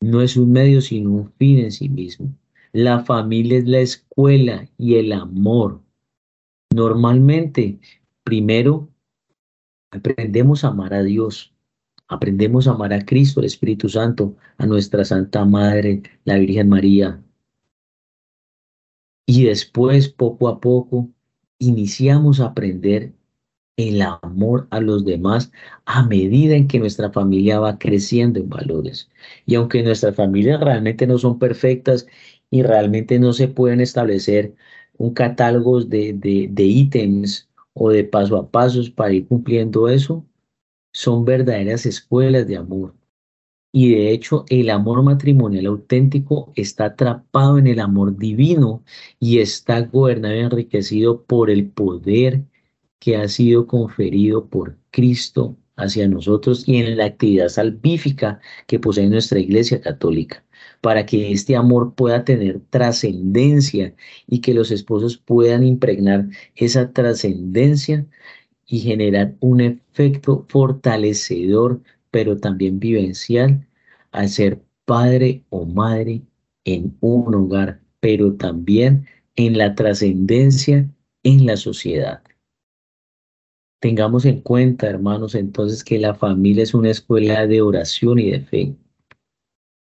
[0.01, 2.33] no es un medio sino un fin en sí mismo.
[2.71, 5.81] La familia es la escuela y el amor.
[6.73, 7.79] Normalmente,
[8.23, 8.89] primero,
[9.91, 11.53] aprendemos a amar a Dios,
[12.07, 17.23] aprendemos a amar a Cristo, el Espíritu Santo, a nuestra Santa Madre, la Virgen María.
[19.25, 21.09] Y después, poco a poco,
[21.59, 23.13] iniciamos a aprender
[23.77, 25.51] el amor a los demás
[25.85, 29.09] a medida en que nuestra familia va creciendo en valores.
[29.45, 32.07] Y aunque nuestras familias realmente no son perfectas
[32.49, 34.55] y realmente no se pueden establecer
[34.97, 40.25] un catálogo de, de, de ítems o de paso a pasos para ir cumpliendo eso,
[40.93, 42.95] son verdaderas escuelas de amor.
[43.73, 48.83] Y de hecho, el amor matrimonial auténtico está atrapado en el amor divino
[49.19, 52.43] y está gobernado y enriquecido por el poder
[53.03, 59.07] que ha sido conferido por Cristo hacia nosotros y en la actividad salvífica que posee
[59.09, 60.45] nuestra Iglesia Católica,
[60.79, 63.93] para que este amor pueda tener trascendencia
[64.25, 68.05] y que los esposos puedan impregnar esa trascendencia
[68.67, 73.67] y generar un efecto fortalecedor, pero también vivencial,
[74.13, 76.21] al ser padre o madre
[76.63, 80.89] en un hogar, pero también en la trascendencia
[81.23, 82.23] en la sociedad.
[83.83, 88.39] Tengamos en cuenta, hermanos, entonces que la familia es una escuela de oración y de
[88.39, 88.75] fe.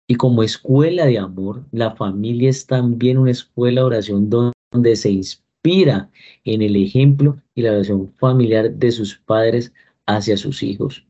[0.06, 5.08] Y como escuela de amor, la familia es también una escuela de oración donde se
[5.08, 6.10] inspira
[6.44, 9.72] en el ejemplo y la oración familiar de sus padres
[10.04, 11.06] hacia sus hijos.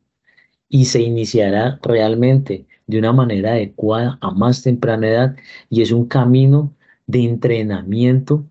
[0.69, 5.37] Y se iniciará realmente de una manera adecuada a más temprana edad
[5.71, 6.73] y es un camino
[7.09, 8.45] de entrenamiento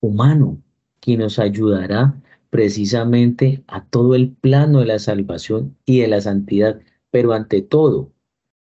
[0.00, 0.56] humano
[1.00, 2.14] que nos ayudará
[2.54, 6.78] precisamente a todo el plano de la salvación y de la santidad,
[7.10, 8.12] pero ante todo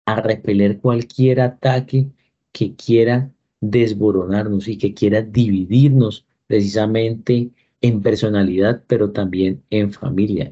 [0.07, 2.09] a repeler cualquier ataque
[2.51, 10.51] que quiera desboronarnos y que quiera dividirnos precisamente en personalidad, pero también en familia.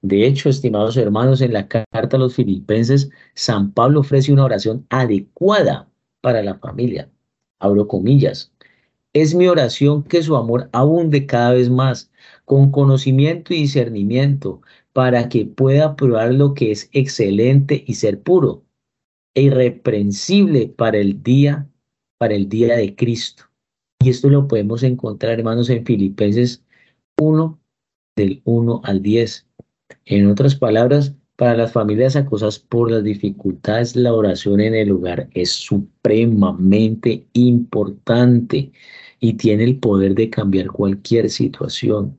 [0.00, 4.86] De hecho, estimados hermanos, en la carta a los filipenses, San Pablo ofrece una oración
[4.88, 5.90] adecuada
[6.22, 7.10] para la familia.
[7.58, 8.51] Abro comillas.
[9.14, 12.10] Es mi oración que su amor abunde cada vez más
[12.44, 18.64] con conocimiento y discernimiento, para que pueda probar lo que es excelente y ser puro
[19.34, 21.68] e irreprensible para el día,
[22.18, 23.44] para el día de Cristo.
[24.00, 26.62] Y esto lo podemos encontrar, hermanos, en Filipenses
[27.18, 27.58] 1,
[28.16, 29.46] del 1 al 10.
[30.06, 35.28] En otras palabras, para las familias acosadas por las dificultades, la oración en el hogar
[35.32, 38.72] es supremamente importante
[39.24, 42.18] y tiene el poder de cambiar cualquier situación.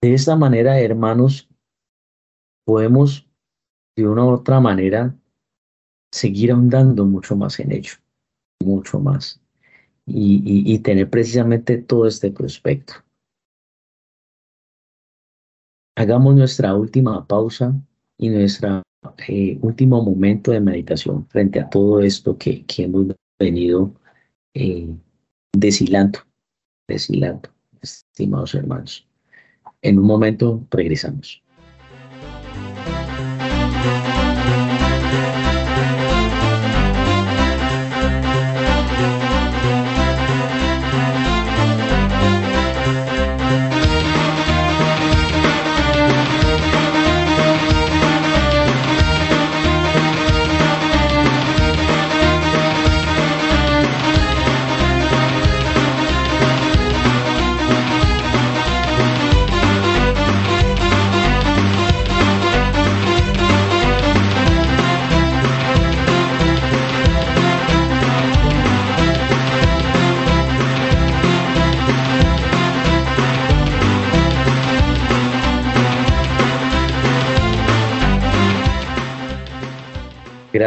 [0.00, 1.48] De esta manera, hermanos,
[2.64, 3.28] podemos
[3.96, 5.18] de una u otra manera
[6.12, 7.94] seguir ahondando mucho más en ello,
[8.64, 9.40] mucho más,
[10.06, 12.94] y, tener precisamente todo este prospecto.
[15.96, 17.74] Hagamos nuestra última pausa
[18.16, 18.80] y nuestro
[19.26, 23.08] eh, último momento de meditación frente a todo esto que, hemos
[23.38, 23.94] venido
[24.54, 24.88] eh,
[25.52, 26.20] deshilando,
[26.86, 29.06] deshilando, estimados hermanos.
[29.82, 31.42] En un momento regresamos.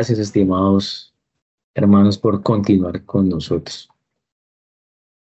[0.01, 1.13] Gracias, estimados
[1.75, 3.87] hermanos, por continuar con nosotros.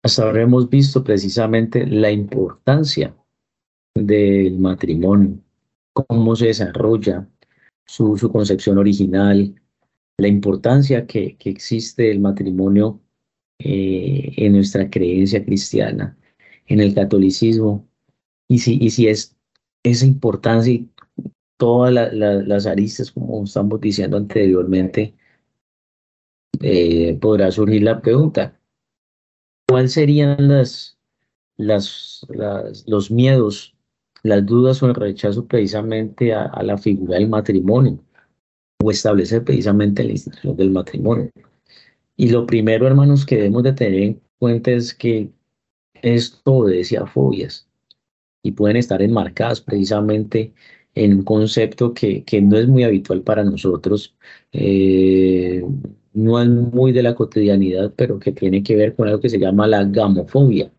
[0.04, 3.16] Hasta ahora hemos visto precisamente la importancia
[3.96, 5.40] del matrimonio,
[5.92, 7.28] cómo se desarrolla
[7.84, 9.60] su, concepción original,
[10.18, 13.00] la importancia que, existe el matrimonio
[13.58, 16.16] eh, en nuestra creencia cristiana,
[16.66, 17.88] en el catolicismo,
[18.46, 19.34] y si, y si es
[19.82, 20.88] esa importancia y
[21.60, 25.14] todas las aristas, como estamos diciendo anteriormente,
[26.62, 28.58] eh, podrá surgir la pregunta,
[29.68, 30.96] ¿cuáles serían los
[33.10, 33.76] miedos,
[34.22, 37.98] las dudas o el rechazo precisamente a, la figura del matrimonio
[38.82, 41.30] o establecer precisamente la institución del matrimonio?
[42.16, 45.30] Y lo primero, hermanos, que debemos de tener en cuenta es que
[45.92, 47.68] esto obedece a fobias
[48.42, 50.54] y pueden estar enmarcadas precisamente
[51.04, 54.14] en un concepto que, que no es muy habitual para nosotros,
[54.52, 55.64] eh,
[56.12, 59.38] no es muy de la cotidianidad, pero que tiene que ver con algo que se
[59.38, 60.70] llama la gamofobia.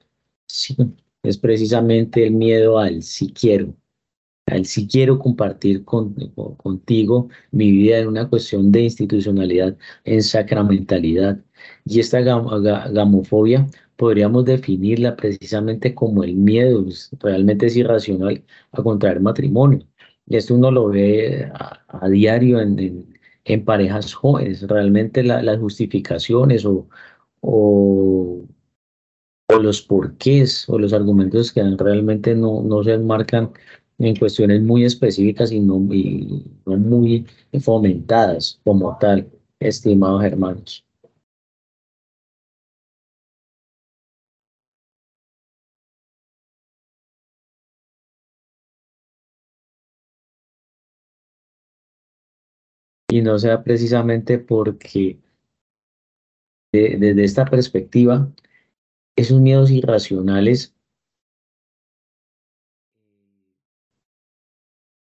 [0.47, 0.75] Sí,
[1.23, 3.75] es precisamente el miedo al si quiero,
[4.47, 6.13] al si quiero compartir con,
[6.57, 11.39] contigo mi vida en una cuestión de institucionalidad, en sacramentalidad.
[11.85, 16.85] Y esta gamofobia podríamos definirla precisamente como el miedo,
[17.19, 19.87] realmente es irracional a contraer matrimonio.
[20.31, 23.05] Y esto uno lo ve a, diario en,
[23.43, 24.61] en, parejas jóvenes.
[24.61, 26.87] Realmente las justificaciones o,
[27.41, 28.41] o,
[29.61, 33.51] los porqués o los argumentos que realmente no, no se enmarcan
[33.99, 37.27] en cuestiones muy específicas y no, y no muy
[37.59, 39.29] fomentadas como tal,
[39.59, 40.85] estimados hermanos.
[53.11, 55.19] Y no sea precisamente porque
[56.71, 58.31] desde esta perspectiva,
[59.17, 60.73] esos miedos irracionales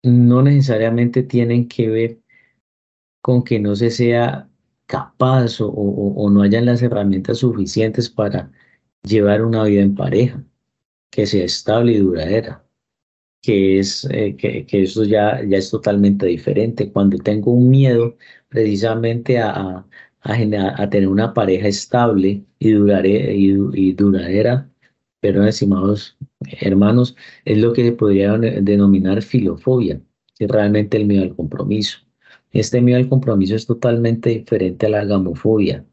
[0.02, 2.20] no necesariamente tienen que ver
[3.22, 4.50] con que no se sea
[4.86, 8.50] capaz o, no hayan las herramientas suficientes para
[9.04, 10.44] llevar una vida en pareja,
[11.10, 12.63] que sea estable y duradera
[13.44, 16.90] que es eh, que, que, eso ya, ya es totalmente diferente.
[16.92, 18.16] Cuando tengo un miedo
[18.48, 19.86] precisamente a, a,
[20.22, 24.70] a, tener una pareja estable y, durare, y, duradera,
[25.20, 26.16] pero estimados
[26.60, 30.00] hermanos, es lo que se podría denominar filofobia,
[30.36, 31.98] que es realmente el miedo al compromiso.
[32.52, 35.84] Este miedo al compromiso es totalmente diferente a la gamofobia.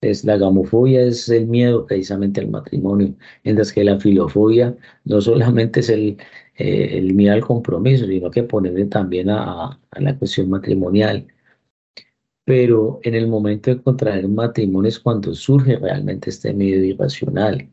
[0.00, 5.80] Es, la gamofobia es el miedo precisamente al matrimonio, mientras que la filofobia no solamente
[5.80, 6.16] es el,
[6.56, 11.26] eh, miedo al compromiso, sino que ponerle también a, la cuestión matrimonial.
[12.44, 17.68] Pero en el momento de contraer matrimonio es cuando surge realmente este miedo irracional.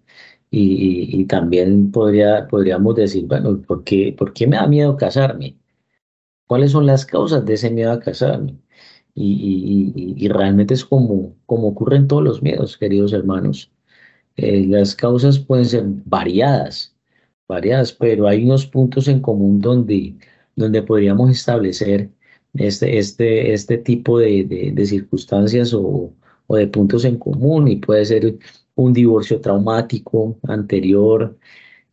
[0.52, 5.58] Y, también podría, podríamos decir, bueno, ¿por qué, ¿por qué me da miedo casarme?
[6.48, 8.58] ¿Cuáles son las causas de ese miedo a casarme?
[9.16, 13.72] Y, realmente es como, como ocurren todos los miedos, queridos hermanos.
[14.38, 16.96] Eh, las causas pueden ser variadas,
[17.48, 20.16] variadas, pero hay unos puntos en común donde,
[20.56, 22.10] donde podríamos establecer
[22.54, 26.14] este, este, este tipo de, de, circunstancias o,
[26.48, 28.38] o, de puntos en común y puede ser
[28.76, 31.38] un divorcio traumático anterior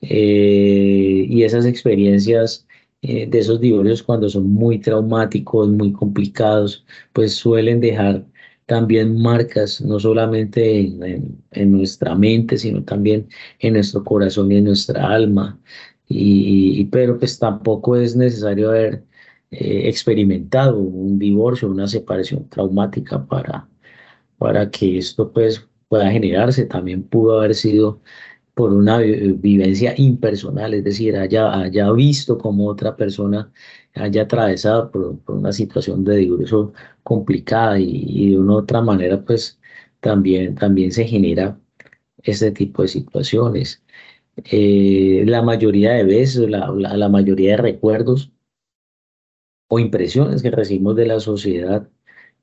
[0.01, 2.67] eh, y esas experiencias
[3.03, 8.25] eh, de esos divorcios cuando son muy traumáticos, muy complicados, pues suelen dejar
[8.67, 10.81] también marcas, no solamente
[11.51, 13.29] en, nuestra mente, sino también
[13.59, 15.59] en nuestro corazón y en nuestra alma.
[16.09, 19.05] Y, pero pues tampoco es necesario haber
[19.51, 23.69] eh, experimentado un divorcio, una separación traumática para,
[24.39, 26.65] para que esto pues pueda generarse.
[26.67, 28.01] También pudo haber sido
[28.55, 33.51] por una vivencia impersonal, es decir, haya, haya visto como otra persona
[33.95, 36.73] haya atravesado por, una situación de divorcio
[37.03, 39.59] complicada y, de una u otra manera, pues
[40.01, 41.59] también, también se genera
[42.23, 43.83] este tipo de situaciones.
[44.37, 48.33] Eh, la mayoría de veces, la, la mayoría de recuerdos
[49.69, 51.89] o impresiones que recibimos de la sociedad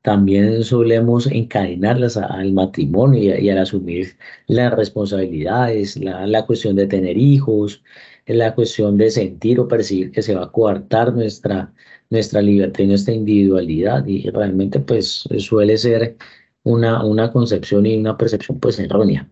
[0.01, 7.83] también solemos encadenarlas al matrimonio y, al asumir las responsabilidades, la, cuestión de tener hijos,
[8.25, 11.73] la cuestión de sentir o percibir que se va a coartar nuestra,
[12.09, 14.05] nuestra libertad y nuestra individualidad.
[14.07, 16.17] Y realmente pues suele ser
[16.63, 19.29] una, una concepción y una percepción pues errónea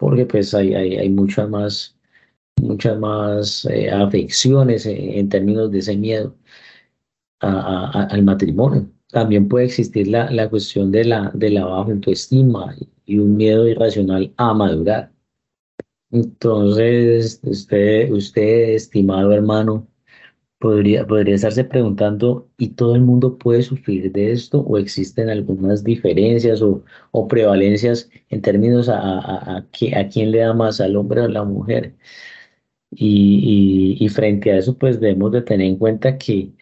[0.00, 1.96] porque pues hay, hay, muchas más
[2.56, 6.36] muchas más eh, afecciones en, términos de ese miedo
[7.40, 13.18] al matrimonio también puede existir la, la cuestión de la, de la baja autoestima y
[13.18, 15.12] un miedo irracional a madurar.
[16.10, 19.86] Entonces, usted, usted, estimado hermano,
[20.58, 24.60] podría, podría estarse preguntando, ¿y todo el mundo puede sufrir de esto?
[24.62, 30.38] ¿O existen algunas diferencias o, o prevalencias en términos a, a, a, a, quién le
[30.40, 31.96] da más, al hombre o a la mujer?
[32.92, 36.52] Y, y, y frente a eso, pues debemos de tener en cuenta que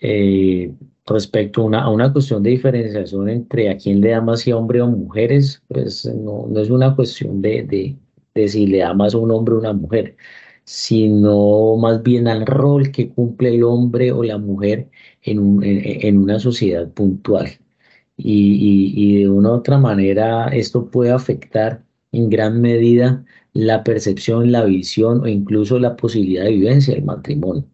[0.00, 0.74] eh,
[1.10, 4.88] respecto a una, cuestión de diferenciación entre a quién le da más si hombre o
[4.88, 7.96] mujeres, pues no, no es una cuestión de, de
[8.34, 10.16] de si le da más a un hombre o una mujer,
[10.64, 14.88] sino más bien al rol que cumple el hombre o la mujer
[15.22, 17.48] en, un, en, una sociedad puntual.
[18.16, 21.82] Y, y, y, de una u otra manera esto puede afectar
[22.12, 27.64] en gran medida la percepción, la visión o incluso la posibilidad de vivencia del matrimonio.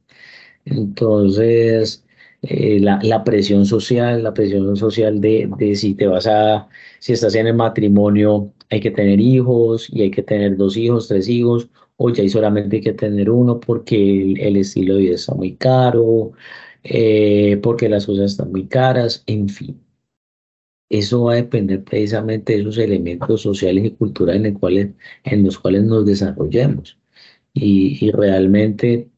[0.64, 2.05] Entonces,
[2.42, 6.68] eh, la, la, presión social, la presión social de, de, si te vas a,
[7.00, 11.08] si estás en el matrimonio, hay que tener hijos y hay que tener dos hijos,
[11.08, 15.14] tres hijos, o ya hay solamente hay que tener uno porque el, estilo de vida
[15.14, 16.32] está muy caro,
[16.84, 19.80] eh, porque las cosas están muy caras, en fin.
[20.88, 24.54] Eso va a depender precisamente de esos elementos sociales y culturales
[25.24, 26.98] en los cuales nos desarrollemos.
[27.54, 29.08] Y, y realmente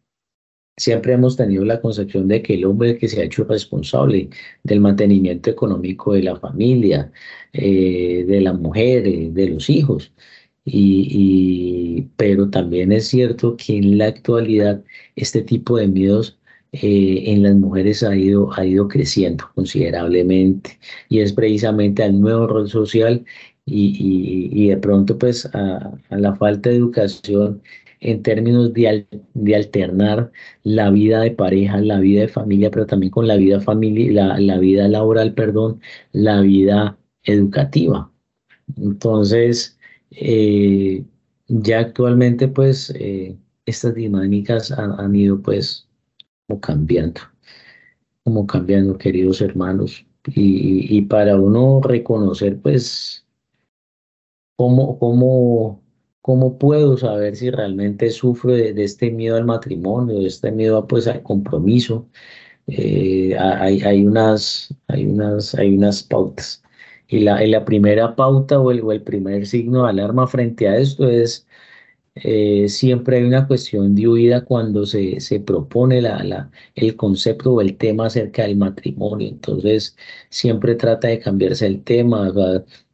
[0.78, 4.30] Siempre hemos tenido la concepción de que el hombre que se ha hecho responsable
[4.62, 7.12] del mantenimiento económico de la familia,
[7.52, 10.12] eh, de la mujer, eh, de los hijos.
[10.64, 14.84] Y, pero también es cierto que en la actualidad
[15.16, 16.38] este tipo de miedos
[16.72, 22.46] eh, en las mujeres ha ido, ha ido creciendo considerablemente y es precisamente al nuevo
[22.46, 23.24] rol social
[23.64, 27.62] y, y, de pronto pues a, la falta de educación
[28.00, 30.30] en términos de, de, alternar
[30.62, 34.40] la vida de pareja, la vida de familia, pero también con la vida familia, la,
[34.40, 35.80] la vida laboral, perdón,
[36.12, 38.10] la vida educativa.
[38.76, 39.78] Entonces,
[40.10, 41.04] eh,
[41.48, 43.36] ya actualmente, pues, eh,
[43.66, 45.88] estas dinámicas han, han, ido, pues,
[46.46, 47.20] como cambiando,
[48.24, 50.04] como cambiando, queridos hermanos.
[50.26, 53.26] Y, y para uno reconocer, pues,
[54.56, 55.82] cómo, cómo
[56.28, 61.06] ¿Cómo puedo saber si realmente sufro de, este miedo al matrimonio, de este miedo pues,
[61.06, 62.06] al compromiso?
[62.66, 66.62] Eh, hay, hay, unas, hay, unas, hay unas pautas.
[67.08, 70.76] Y la, la primera pauta o el, o el primer signo de alarma frente a
[70.76, 71.47] esto es
[72.24, 77.54] eh, siempre hay una cuestión de huida cuando se, se propone la, la, el concepto
[77.54, 79.28] o el tema acerca del matrimonio.
[79.28, 79.96] Entonces,
[80.30, 82.32] siempre trata de cambiarse el tema.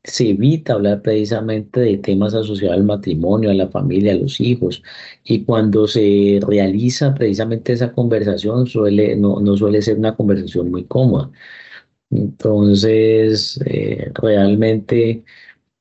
[0.05, 4.83] se evita hablar precisamente de temas asociados al matrimonio, a la familia, a los hijos.
[5.25, 10.85] Y cuando se realiza precisamente esa conversación, suele, no, no suele ser una conversación muy
[10.85, 11.31] cómoda.
[12.11, 15.25] Entonces, eh, realmente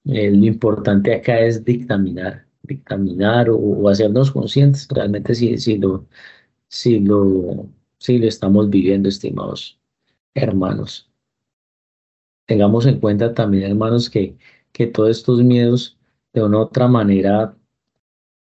[0.06, 6.08] eh, lo importante acá es dictaminar dictaminar o, hacernos conscientes realmente si, lo,
[6.68, 7.68] si, lo,
[8.00, 9.80] si lo estamos viviendo, estimados
[10.34, 11.10] hermanos.
[12.46, 14.38] Tengamos en cuenta también, hermanos, que,
[14.72, 15.98] que todos estos miedos
[16.34, 17.56] de una u otra manera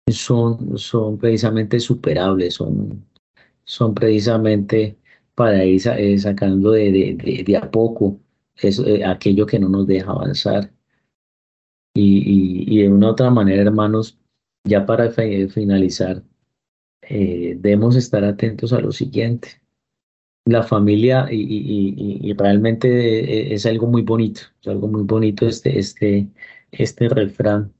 [0.08, 3.04] son, son precisamente superables, son,
[3.64, 4.98] son precisamente
[5.34, 8.20] para ir eh, sacando de, de, de, a poco
[8.56, 10.72] eso, eh, aquello que no nos deja avanzar.
[11.98, 14.18] Y, de una otra manera, hermanos,
[14.64, 16.22] ya para finalizar,
[17.02, 19.62] eh, debemos estar atentos a lo siguiente.
[20.44, 26.28] La familia, y, realmente es algo muy bonito, es algo muy bonito este, este,
[26.70, 27.72] este refrán,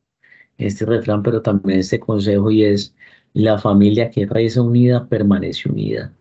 [0.59, 2.95] este refrán, pero también este consejo, y es
[3.35, 6.13] la familia que reza unida permanece unida.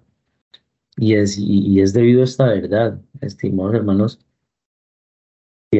[0.97, 4.19] Y es, y es debido a esta verdad, estimados hermanos,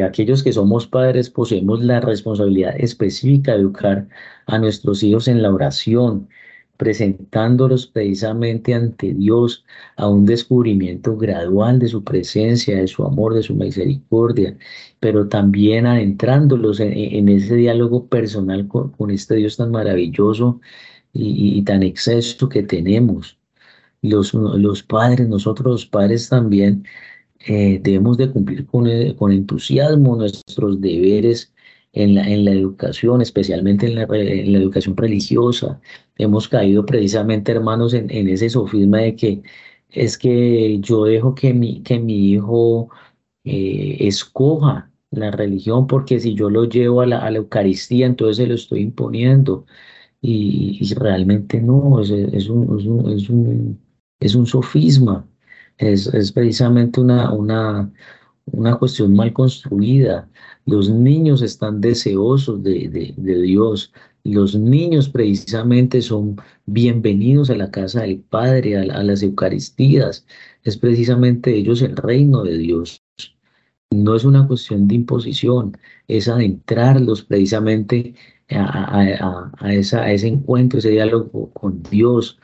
[0.04, 4.08] aquellos que somos padres poseemos la responsabilidad específica de educar
[4.48, 6.30] a nuestros hijos en la oración,
[6.78, 9.66] presentándolos precisamente ante Dios
[9.98, 14.58] a un descubrimiento gradual de su presencia, de su amor, de su misericordia,
[15.00, 20.60] pero también adentrándolos en, ese diálogo personal con, este Dios tan maravilloso
[21.14, 23.38] y, y tan exceso que tenemos.
[24.02, 26.86] Los, los padres, nosotros los padres también
[27.46, 31.54] eh, debemos de cumplir con, eh, con, entusiasmo nuestros deberes
[31.94, 35.80] en la, en la educación, especialmente en la, en educación religiosa.
[36.18, 39.44] Hemos caído precisamente, hermanos, en, ese sofisma de que
[39.90, 42.90] es que yo dejo que mi, que mi hijo
[43.44, 48.38] eh, escoja la religión, porque si yo lo llevo a la, a la, Eucaristía, entonces
[48.38, 49.66] se lo estoy imponiendo.
[50.22, 52.10] Y, realmente no, es,
[52.50, 53.80] un, es, un,
[54.20, 55.28] es un sofisma
[55.78, 57.92] Es, es precisamente una, una,
[58.46, 60.30] una cuestión mal construida.
[60.66, 63.94] Los niños están deseosos de, de, Dios.
[64.24, 70.26] Los niños precisamente son bienvenidos a la casa del Padre, a, las Eucaristías.
[70.64, 73.04] Es precisamente ellos el reino de Dios.
[73.92, 78.16] No es una cuestión de imposición, es adentrarlos precisamente
[78.50, 82.40] a, a, a, esa, a ese encuentro, ese diálogo con Dios,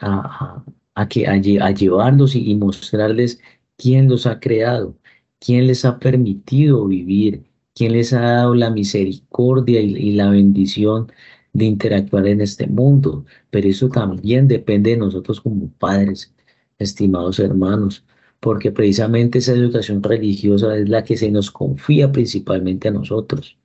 [0.00, 0.64] a,
[1.08, 3.40] que, a, llevarlos y, mostrarles
[3.76, 4.96] quién los ha creado,
[5.40, 11.10] quién les ha permitido vivir, quién les ha dado la misericordia y, la bendición
[11.52, 13.24] de interactuar en este mundo.
[13.50, 16.34] Pero eso también depende de nosotros como padres,
[16.78, 18.04] estimados hermanos,
[18.40, 23.58] porque precisamente esa educación religiosa es la que se nos confía principalmente a nosotros.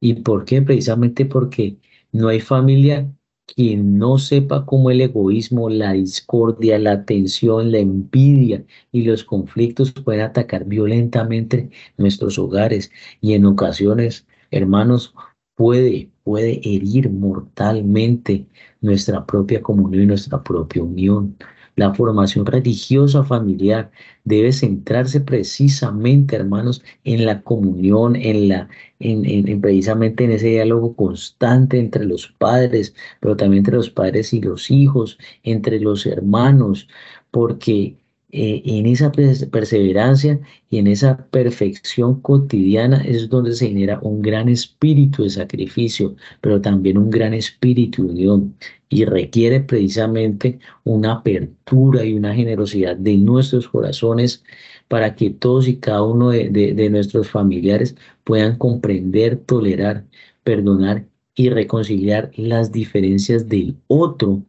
[0.00, 0.62] ¿Y por qué?
[0.62, 1.78] Precisamente porque
[2.12, 3.10] no hay familia
[3.46, 9.92] quien no sepa cómo el egoísmo, la discordia, la tensión, la envidia y los conflictos
[9.92, 12.90] pueden atacar violentamente nuestros hogares
[13.20, 15.14] y en ocasiones, hermanos,
[15.56, 18.46] puede, puede herir mortalmente
[18.80, 21.36] nuestra propia comunión y nuestra propia unión.
[21.76, 23.90] La formación religiosa familiar
[24.24, 28.68] debe centrarse precisamente, hermanos, en la comunión, en la,
[29.00, 34.40] en, precisamente en ese diálogo constante entre los padres, pero también entre los padres y
[34.40, 36.88] los hijos, entre los hermanos,
[37.30, 37.96] porque
[38.36, 44.48] eh, en esa perseverancia y en esa perfección cotidiana es donde se genera un gran
[44.48, 48.56] espíritu de sacrificio, pero también un gran espíritu de unión.
[48.88, 54.42] Y requiere precisamente una apertura y una generosidad de nuestros corazones
[54.88, 60.06] para que todos y cada uno de, de nuestros familiares puedan comprender, tolerar,
[60.42, 61.06] perdonar
[61.36, 64.42] y reconciliar las diferencias del otro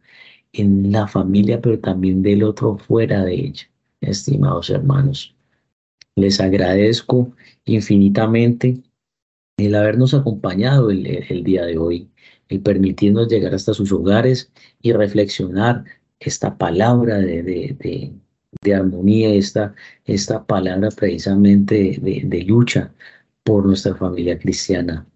[0.52, 3.70] en la familia, pero también del otro fuera de ella
[4.00, 5.34] estimados hermanos.
[6.16, 7.32] Les agradezco
[7.64, 8.78] infinitamente
[9.58, 12.10] el habernos acompañado el, día de hoy,
[12.48, 14.50] el permitirnos llegar hasta sus hogares
[14.82, 15.84] y reflexionar
[16.20, 17.42] esta palabra de,
[18.62, 19.74] de, armonía, esta,
[20.04, 22.92] esta palabra precisamente de lucha
[23.44, 25.06] por nuestra familia cristiana.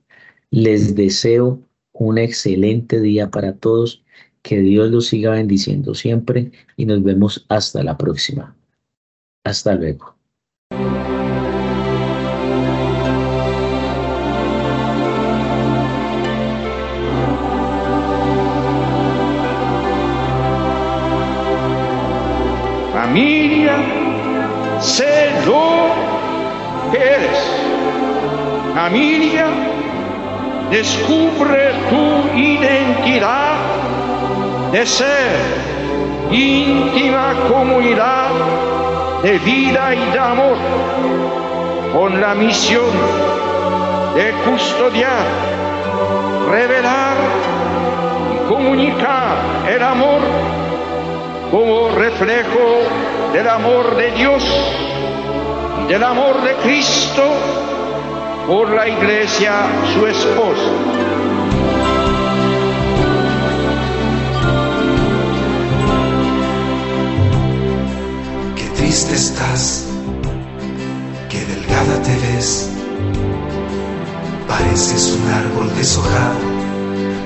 [0.50, 1.60] Les deseo
[1.92, 4.02] un excelente día para todos,
[4.42, 8.56] que Dios los siga bendiciendo siempre y nos vemos hasta la próxima.
[9.44, 10.14] Hasta luego.
[22.92, 23.76] Familia,
[24.80, 25.88] sé lo
[26.92, 27.38] que eres.
[28.74, 29.46] Familia,
[30.70, 33.56] descubre tu identidad
[34.70, 35.40] de ser
[36.30, 38.69] íntima comunidad
[39.22, 40.56] de vida y de amor,
[41.92, 42.90] con la misión
[44.14, 45.26] de custodiar,
[46.50, 47.16] revelar
[48.34, 49.36] y comunicar
[49.68, 50.20] el amor
[51.50, 54.42] como reflejo del amor de Dios
[55.84, 57.24] y del amor de Cristo
[58.46, 59.52] por la iglesia,
[59.94, 60.99] su esposa.
[68.90, 69.84] Triste estás,
[71.28, 72.68] qué delgada te ves.
[74.48, 76.40] Pareces un árbol deshojado,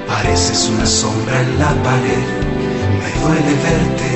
[0.06, 2.26] pareces una sombra en la pared.
[3.00, 4.12] Me duele verte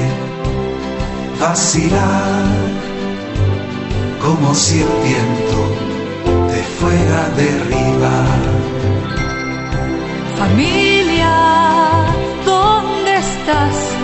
[1.41, 2.45] vacilar,
[4.21, 5.61] como si el viento
[6.53, 8.41] te fuera a derribar.
[10.37, 11.33] Familia,
[12.45, 13.98] ¿dónde estás?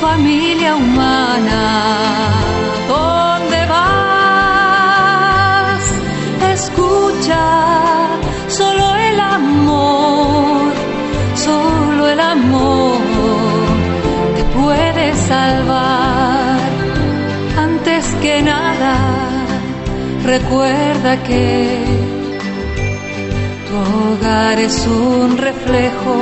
[0.00, 1.62] Familia humana,
[2.88, 4.80] ¿dónde vas?
[6.54, 7.44] Escucha,
[8.48, 10.72] solo el amor,
[11.34, 12.96] solo el amor
[14.36, 16.60] te puede salvar.
[17.58, 18.96] Antes que nada,
[20.24, 21.84] recuerda que
[23.68, 26.16] tu hogar es un reflejo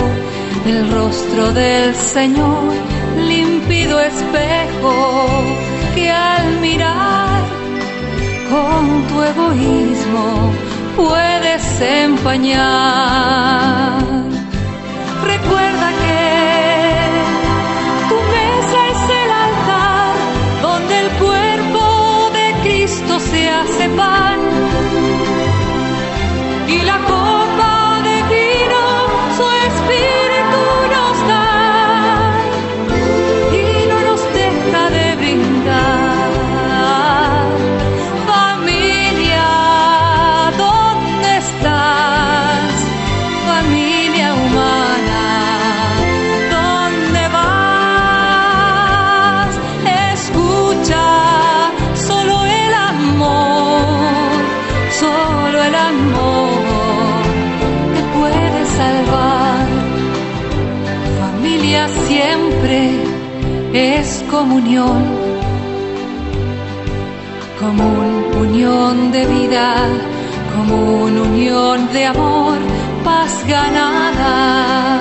[0.65, 4.95] del rostro del Señor límpido espejo
[5.95, 7.43] que al mirar
[8.51, 10.53] con tu egoísmo
[10.97, 13.19] puedes empañar.
[15.25, 16.25] Recuerda que
[18.09, 20.15] tu mesa es el altar
[20.63, 21.83] donde el cuerpo
[22.33, 24.38] de Cristo se hace pan
[62.07, 62.91] siempre
[63.73, 65.05] es comunión,
[67.61, 69.75] como una unión de vida,
[70.55, 72.59] como una unión de amor,
[73.05, 75.01] paz ganada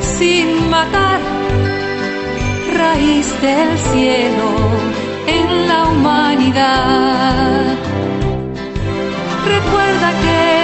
[0.00, 1.20] sin matar,
[2.76, 4.48] raíz del cielo
[5.26, 7.76] en la humanidad.
[9.44, 10.61] Recuerda que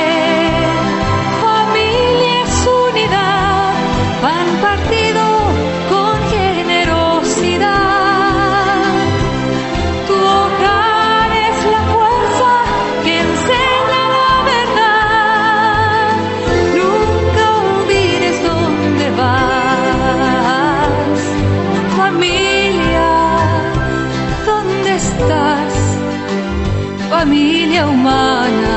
[27.87, 28.68] humana,